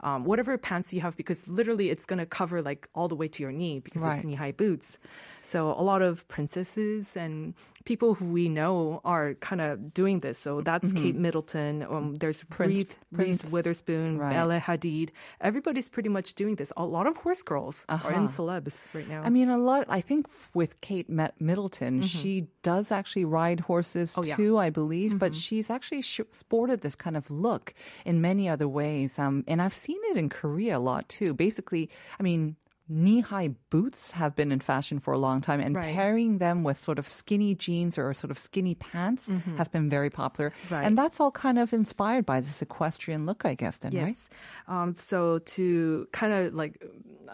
um, 0.00 0.24
whatever 0.24 0.58
pants 0.58 0.92
you 0.92 1.00
have, 1.00 1.16
because 1.16 1.48
literally 1.48 1.90
it's 1.90 2.04
going 2.06 2.18
to 2.18 2.26
cover 2.26 2.60
like 2.60 2.88
all 2.94 3.08
the 3.08 3.14
way 3.16 3.28
to 3.28 3.42
your 3.42 3.52
knee 3.52 3.78
because 3.80 4.02
Right. 4.02 4.16
it's 4.16 4.24
knee-high 4.26 4.52
boots. 4.52 4.98
So 5.46 5.70
a 5.72 5.82
lot 5.82 6.02
of 6.02 6.26
princesses 6.28 7.16
and 7.16 7.54
people 7.84 8.14
who 8.14 8.26
we 8.26 8.48
know 8.48 9.00
are 9.04 9.34
kind 9.34 9.60
of 9.60 9.94
doing 9.94 10.18
this. 10.18 10.38
So 10.40 10.60
that's 10.60 10.92
Kate 10.92 11.14
Middleton. 11.14 11.84
Um, 11.88 12.16
there's 12.16 12.42
Prince- 12.50 12.74
Reese, 12.74 12.96
Prince- 13.14 13.52
Witherspoon, 13.52 14.18
right. 14.18 14.32
Bella 14.32 14.58
Hadid. 14.60 15.10
Everybody's 15.40 15.88
pretty 15.88 16.08
much 16.08 16.34
doing 16.34 16.56
this. 16.56 16.72
A 16.76 16.84
lot 16.84 17.06
of 17.06 17.16
horse 17.18 17.42
girls 17.44 17.84
are 17.88 18.12
in 18.12 18.26
celebs 18.26 18.74
right 18.92 19.08
now. 19.08 19.22
I 19.22 19.30
mean, 19.30 19.48
a 19.48 19.56
lot. 19.56 19.86
I 19.88 20.00
think 20.00 20.26
with 20.52 20.80
Kate 20.80 21.08
Middleton, 21.08 22.02
she 22.02 22.48
does 22.62 22.90
actually 22.90 23.24
ride 23.24 23.60
horses 23.60 24.10
Mm-hmm. 24.10 24.20
Oh, 24.20 24.24
yeah. 24.24 24.34
Mm-hmm. 24.34 24.42
too, 24.42 24.58
I 24.58 24.70
believe. 24.70 25.18
But 25.20 25.32
she's 25.34 25.70
actually 25.70 26.02
sh- 26.02 26.22
sported 26.32 26.80
this 26.80 26.96
kind 26.96 27.16
of 27.16 27.30
look 27.30 27.72
in 28.04 28.20
many 28.20 28.48
other 28.48 28.66
ways. 28.66 29.16
Um, 29.16 29.44
and 29.46 29.62
I've 29.62 29.74
seen 29.86 30.00
it 30.10 30.16
in 30.16 30.28
Korea 30.28 30.78
a 30.78 30.82
lot 30.90 31.08
too. 31.08 31.34
Basically, 31.34 31.88
I 32.18 32.22
mean. 32.24 32.56
Knee-high 32.88 33.48
boots 33.70 34.12
have 34.12 34.36
been 34.36 34.52
in 34.52 34.60
fashion 34.60 35.00
for 35.00 35.12
a 35.12 35.18
long 35.18 35.40
time, 35.40 35.60
and 35.60 35.74
Right. 35.74 35.92
pairing 35.94 36.38
them 36.38 36.62
with 36.62 36.78
sort 36.78 36.98
of 37.00 37.08
skinny 37.08 37.54
jeans 37.54 37.98
or 37.98 38.14
sort 38.14 38.30
of 38.30 38.38
skinny 38.38 38.74
pants 38.76 39.28
has 39.56 39.68
been 39.68 39.90
very 39.90 40.08
popular. 40.08 40.50
Mm-hmm. 40.50 40.74
Right. 40.74 40.84
And 40.86 40.96
that's 40.96 41.18
all 41.18 41.32
kind 41.32 41.58
of 41.58 41.72
inspired 41.72 42.24
by 42.24 42.40
this 42.40 42.62
equestrian 42.62 43.26
look, 43.26 43.44
I 43.44 43.54
guess. 43.54 43.78
Then, 43.78 43.90
right? 43.92 44.06
Yes. 44.08 44.28
Um, 44.68 44.94
so 44.98 45.38
to 45.40 46.06
kind 46.12 46.32
of 46.32 46.54
like, 46.54 46.80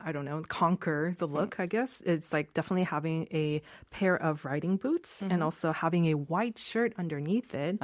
I 0.02 0.12
don't 0.12 0.24
know, 0.24 0.42
conquer 0.48 1.14
the 1.18 1.28
look, 1.28 1.60
I 1.60 1.66
guess, 1.66 2.00
it's 2.06 2.32
like 2.32 2.54
definitely 2.54 2.84
having 2.84 3.28
a 3.32 3.60
pair 3.90 4.16
of 4.16 4.46
riding 4.46 4.78
boots 4.78 5.20
and 5.20 5.42
also 5.42 5.72
having 5.72 6.06
a 6.06 6.14
white 6.14 6.58
shirt 6.58 6.94
underneath 6.98 7.54
it. 7.54 7.78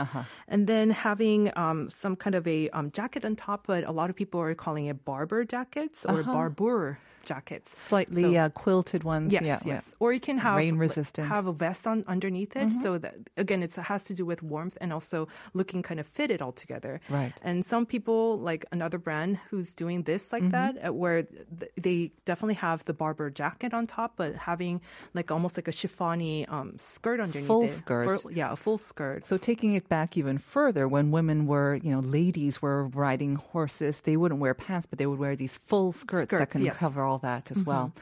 And 0.48 0.66
then 0.66 0.88
having 0.90 1.52
um, 1.54 1.90
some 1.90 2.16
kind 2.16 2.34
of 2.34 2.46
a 2.48 2.70
um, 2.70 2.90
jacket 2.92 3.26
on 3.26 3.36
top, 3.36 3.66
but 3.66 3.84
a 3.84 3.92
lot 3.92 4.08
of 4.08 4.16
people 4.16 4.40
are 4.40 4.54
calling 4.54 4.86
it 4.86 5.04
barber 5.04 5.44
jackets 5.44 6.06
or 6.06 6.22
barbour 6.22 6.98
jackets. 7.32 7.68
Slightly 7.90 8.22
So- 8.22 8.34
uh, 8.42 8.48
quilted 8.62 9.02
ones. 9.04 9.32
Yes, 9.32 9.42
yeah, 9.50 9.60
yes. 9.72 9.94
Or 10.02 10.08
you 10.16 10.20
can 10.28 10.38
have 10.46 10.56
Rain 10.56 10.76
resistant. 10.86 11.28
have 11.28 11.46
a 11.46 11.52
vest 11.64 11.86
on 11.86 12.04
underneath 12.14 12.56
it, 12.62 12.72
so 12.82 12.98
that 12.98 13.14
again, 13.36 13.60
it's, 13.62 13.76
it 13.78 13.86
has 13.92 14.02
to 14.10 14.14
do 14.20 14.24
with 14.30 14.40
warmth 14.42 14.76
and 14.82 14.92
also 14.92 15.28
looking 15.54 15.80
kind 15.88 16.00
of 16.00 16.06
fitted 16.06 16.40
all 16.44 16.52
together. 16.52 17.00
Right. 17.18 17.34
And 17.42 17.56
some 17.72 17.84
people, 17.94 18.38
like 18.50 18.62
another 18.72 18.98
brand 19.06 19.38
who's 19.50 19.74
doing 19.74 19.98
this 20.10 20.32
like 20.32 20.48
that, 20.56 20.72
uh, 20.86 20.92
where 21.02 21.22
th- 21.58 21.72
they 21.86 21.98
definitely 22.24 22.54
have 22.68 22.78
the 22.86 22.94
barber 23.02 23.28
jacket 23.30 23.72
on 23.74 23.86
top, 23.86 24.10
but 24.16 24.34
having 24.50 24.80
like 25.14 25.30
almost 25.30 25.54
like 25.58 25.68
a 25.68 25.72
chiffony 25.80 26.50
um, 26.50 26.68
skirt 26.78 27.20
underneath 27.20 27.46
Full 27.46 27.64
it. 27.64 27.72
skirt. 27.72 28.20
For- 28.22 28.32
yeah, 28.32 28.52
a 28.52 28.56
full 28.56 28.78
skirt. 28.78 29.26
So 29.26 29.36
taking 29.36 29.74
it 29.74 29.88
back 29.88 30.16
even 30.16 30.38
further, 30.38 30.86
when 30.88 31.10
women 31.10 31.46
were, 31.46 31.74
you 31.82 31.90
know, 31.92 32.00
ladies 32.00 32.62
were 32.62 32.86
riding 32.88 33.34
horses, 33.36 34.00
they 34.02 34.16
wouldn't 34.16 34.40
wear 34.40 34.54
pants, 34.54 34.86
but 34.88 34.98
they 34.98 35.06
would 35.06 35.18
wear 35.18 35.36
these 35.36 35.58
full 35.64 35.92
skirts, 35.92 36.30
that 36.30 36.36
Skirts, 36.38 36.52
can 36.56 36.64
yes. 36.64 36.74
Mm-hmm. 36.76 36.84
cover 36.86 37.02
all 37.04 37.17
that 37.18 37.50
as 37.50 37.58
mm-hmm. 37.58 37.70
well. 37.70 37.92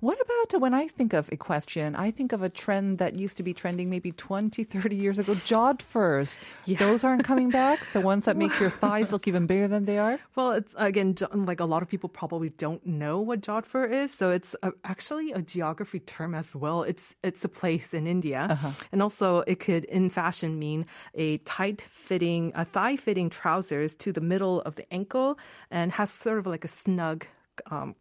What 0.00 0.18
about 0.20 0.54
uh, 0.54 0.58
when 0.58 0.74
I 0.74 0.88
think 0.88 1.12
of 1.12 1.28
equestrian, 1.30 1.94
I 1.94 2.10
think 2.10 2.32
of 2.32 2.42
a 2.42 2.48
trend 2.48 2.98
that 2.98 3.14
used 3.14 3.36
to 3.38 3.42
be 3.42 3.54
trending 3.54 3.88
maybe 3.90 4.12
20, 4.12 4.64
30 4.64 4.96
years 4.96 5.18
ago, 5.18 5.34
jodhpurs. 5.34 6.36
Those 6.66 7.04
aren't 7.04 7.24
coming 7.24 7.50
back? 7.50 7.80
The 7.92 8.00
ones 8.00 8.24
that 8.24 8.36
make 8.36 8.58
your 8.60 8.70
thighs 8.82 9.12
look 9.12 9.26
even 9.28 9.46
bigger 9.46 9.68
than 9.68 9.84
they 9.84 9.98
are? 9.98 10.18
Well, 10.34 10.52
it's 10.52 10.72
again 10.76 11.16
like 11.32 11.60
a 11.60 11.64
lot 11.64 11.82
of 11.82 11.88
people 11.88 12.08
probably 12.08 12.50
don't 12.50 12.84
know 12.86 13.20
what 13.20 13.40
Jodhpur 13.40 13.90
is, 13.90 14.12
so 14.12 14.30
it's 14.30 14.54
a, 14.62 14.72
actually 14.84 15.32
a 15.32 15.42
geography 15.42 16.00
term 16.00 16.34
as 16.34 16.54
well. 16.54 16.82
It's 16.82 17.14
it's 17.22 17.44
a 17.44 17.48
place 17.48 17.94
in 17.94 18.06
India, 18.06 18.46
uh-huh. 18.50 18.72
and 18.92 19.02
also 19.02 19.40
it 19.46 19.60
could 19.60 19.84
in 19.84 20.10
fashion 20.10 20.58
mean 20.58 20.86
a 21.14 21.38
tight 21.38 21.80
fitting, 21.80 22.52
a 22.54 22.64
thigh 22.64 22.96
fitting 22.96 23.30
trousers 23.30 23.96
to 23.96 24.12
the 24.12 24.20
middle 24.20 24.60
of 24.62 24.76
the 24.76 24.92
ankle, 24.92 25.38
and 25.70 25.92
has 25.92 26.10
sort 26.10 26.38
of 26.38 26.46
like 26.46 26.64
a 26.64 26.68
snug. 26.68 27.26
Um, 27.70 27.94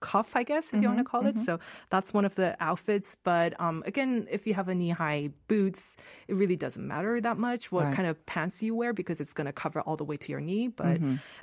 cuff, 0.00 0.36
I 0.36 0.42
guess, 0.42 0.72
if 0.72 0.82
you 0.82 0.88
want 0.88 0.98
to 0.98 1.04
call 1.04 1.26
it. 1.26 1.38
So 1.38 1.58
that's 1.90 2.12
one 2.14 2.24
of 2.24 2.34
the 2.34 2.56
outfits. 2.60 3.16
But 3.22 3.58
um, 3.60 3.82
again, 3.86 4.26
if 4.30 4.46
you 4.46 4.54
have 4.54 4.68
a 4.68 4.74
knee 4.74 4.90
high 4.90 5.30
boots, 5.48 5.96
it 6.28 6.34
really 6.34 6.56
doesn't 6.56 6.86
matter 6.86 7.20
that 7.20 7.38
much 7.38 7.72
what 7.72 7.84
Right. 7.86 7.94
kind 7.94 8.08
of 8.08 8.24
pants 8.26 8.62
you 8.62 8.74
wear 8.74 8.92
because 8.92 9.20
it's 9.20 9.32
going 9.32 9.46
to 9.46 9.52
cover 9.52 9.80
all 9.80 9.96
the 9.96 10.04
way 10.04 10.16
to 10.16 10.28
your 10.32 10.40
knee. 10.40 10.68
But 10.68 11.00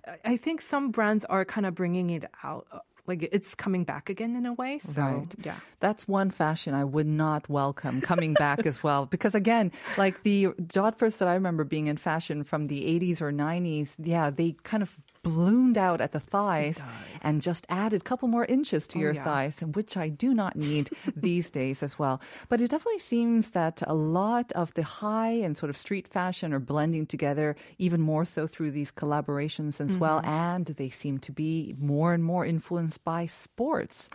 I- 0.07 0.19
I 0.33 0.37
think 0.37 0.61
some 0.61 0.91
brands 0.91 1.25
are 1.25 1.45
kind 1.45 1.65
of 1.65 1.75
bringing 1.75 2.09
it 2.11 2.25
out. 2.43 2.67
uh, 2.71 2.79
Like 3.07 3.21
it's 3.31 3.53
coming 3.53 3.83
back 3.85 4.09
again 4.09 4.35
in 4.35 4.47
a 4.47 4.53
way. 4.53 4.79
So, 4.79 4.99
Right. 4.99 5.35
yeah. 5.45 5.59
That's 5.79 6.07
one 6.07 6.31
fashion 6.31 6.73
I 6.73 6.83
would 6.83 7.05
not 7.05 7.47
welcome 7.47 8.01
coming 8.01 8.33
back 8.33 8.65
as 8.65 8.81
well. 8.81 9.05
Because 9.13 9.35
again, 9.35 9.71
like 9.95 10.23
the 10.23 10.47
jodhpurs 10.65 11.19
that 11.19 11.27
I 11.27 11.35
remember 11.35 11.63
being 11.63 11.85
in 11.85 11.97
fashion 11.97 12.43
from 12.43 12.65
the 12.65 12.81
80s 12.81 13.21
or 13.21 13.31
90s, 13.31 13.93
yeah, 14.01 14.31
they 14.31 14.55
kind 14.63 14.81
of 14.81 14.89
ballooned 15.25 15.77
out 15.77 15.99
at 16.05 16.11
the 16.11 16.19
thighs 16.19 16.77
and 17.25 17.41
just 17.41 17.65
added 17.67 18.01
a 18.01 18.03
couple 18.09 18.27
more 18.27 18.45
inches 18.45 18.87
to 18.89 18.95
Oh, 18.99 19.01
your 19.01 19.13
yeah. 19.17 19.23
thighs, 19.27 19.55
which 19.77 19.97
I 19.97 20.07
do 20.09 20.29
not 20.41 20.55
need 20.55 20.85
these 21.27 21.49
days 21.49 21.81
as 21.87 21.97
well. 21.97 22.21
But 22.49 22.61
it 22.61 22.69
definitely 22.71 22.99
seems 22.99 23.49
that 23.57 23.81
a 23.87 23.93
lot 24.21 24.51
of 24.53 24.73
the 24.75 24.83
high 24.83 25.35
and 25.45 25.57
sort 25.57 25.69
of 25.71 25.77
street 25.85 26.07
fashion 26.07 26.53
are 26.53 26.59
blending 26.73 27.05
together 27.07 27.55
even 27.79 28.01
more 28.01 28.25
so 28.25 28.45
through 28.47 28.71
these 28.71 28.91
collaborations 28.91 29.81
as 29.85 29.97
well. 29.97 30.19
Mm-hmm. 30.21 30.29
And 30.53 30.65
they 30.81 30.89
seem 30.89 31.17
to 31.27 31.31
be 31.31 31.75
more 31.79 32.13
and 32.13 32.23
more 32.23 32.45
influenced 32.45 33.03
by 33.03 33.25
sports. 33.25 34.09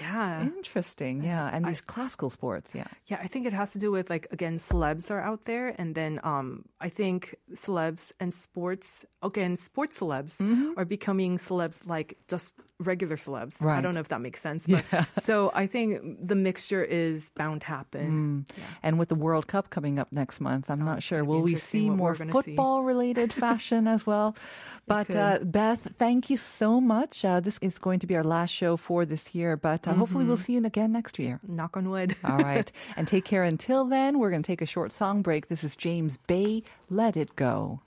Yeah. 0.00 0.42
Interesting, 0.42 1.22
yeah, 1.22 1.50
and 1.52 1.64
these 1.64 1.80
classical 1.80 2.30
sports, 2.30 2.74
yeah. 2.74 2.86
Yeah, 3.06 3.18
I 3.22 3.28
think 3.28 3.46
it 3.46 3.52
has 3.52 3.72
to 3.72 3.78
do 3.78 3.90
with 3.90 4.10
like 4.10 4.26
again, 4.30 4.58
celebs 4.58 5.10
are 5.10 5.20
out 5.20 5.44
there, 5.44 5.74
and 5.78 5.94
then 5.94 6.20
um, 6.24 6.64
I 6.80 6.88
think 6.88 7.36
celebs 7.54 8.12
and 8.20 8.32
sports 8.34 9.04
again, 9.22 9.56
sports 9.56 10.00
celebs 10.00 10.40
are 10.76 10.84
becoming 10.84 11.38
celebs 11.38 11.86
like 11.86 12.18
just 12.28 12.54
regular 12.78 13.16
celebs. 13.16 13.64
I 13.64 13.80
don't 13.80 13.94
know 13.94 14.00
if 14.00 14.08
that 14.08 14.20
makes 14.20 14.40
sense, 14.40 14.66
but 14.68 14.84
so 15.18 15.50
I 15.54 15.66
think 15.66 16.26
the 16.26 16.36
mixture 16.36 16.84
is 16.84 17.30
bound 17.30 17.62
to 17.62 17.66
happen. 17.66 18.46
And 18.82 18.98
with 18.98 19.08
the 19.08 19.14
World 19.14 19.46
Cup 19.46 19.70
coming 19.70 19.98
up 19.98 20.12
next 20.12 20.40
month, 20.40 20.70
I'm 20.70 20.84
not 20.84 21.02
sure. 21.02 21.24
Will 21.24 21.42
we 21.42 21.56
see 21.56 21.90
more 21.90 22.16
we're 22.18 22.26
see. 22.26 22.30
football 22.30 22.82
related 22.82 23.32
fashion 23.44 23.86
as 23.86 24.06
well? 24.06 24.36
But 24.86 25.14
uh, 25.16 25.40
Beth, 25.42 25.88
thank 25.98 26.30
you 26.30 26.36
so 26.36 26.80
much. 26.80 27.24
Uh, 27.24 27.40
this 27.40 27.58
is 27.60 27.78
going 27.78 27.98
to 28.00 28.06
be 28.06 28.14
our 28.14 28.22
last 28.22 28.50
show 28.50 28.76
for 28.76 29.04
this 29.04 29.34
year, 29.34 29.56
but 29.56 29.86
uh, 29.88 29.94
hopefully 29.94 30.24
we'll 30.24 30.36
see 30.36 30.52
you 30.52 30.64
again 30.64 30.92
next 30.92 31.18
year. 31.18 31.40
Knock 31.46 31.76
on 31.76 31.90
wood. 31.90 32.14
All 32.24 32.38
right. 32.38 32.70
And 32.96 33.08
take 33.08 33.24
care 33.24 33.42
until 33.42 33.84
then. 33.84 34.18
We're 34.18 34.30
going 34.30 34.42
to 34.42 34.46
take 34.46 34.62
a 34.62 34.66
short 34.66 34.92
song 34.92 35.22
break. 35.22 35.48
This 35.48 35.64
is 35.64 35.74
James 35.74 36.18
Bay, 36.18 36.62
Let 36.88 37.16
It 37.16 37.34
Go. 37.34 37.80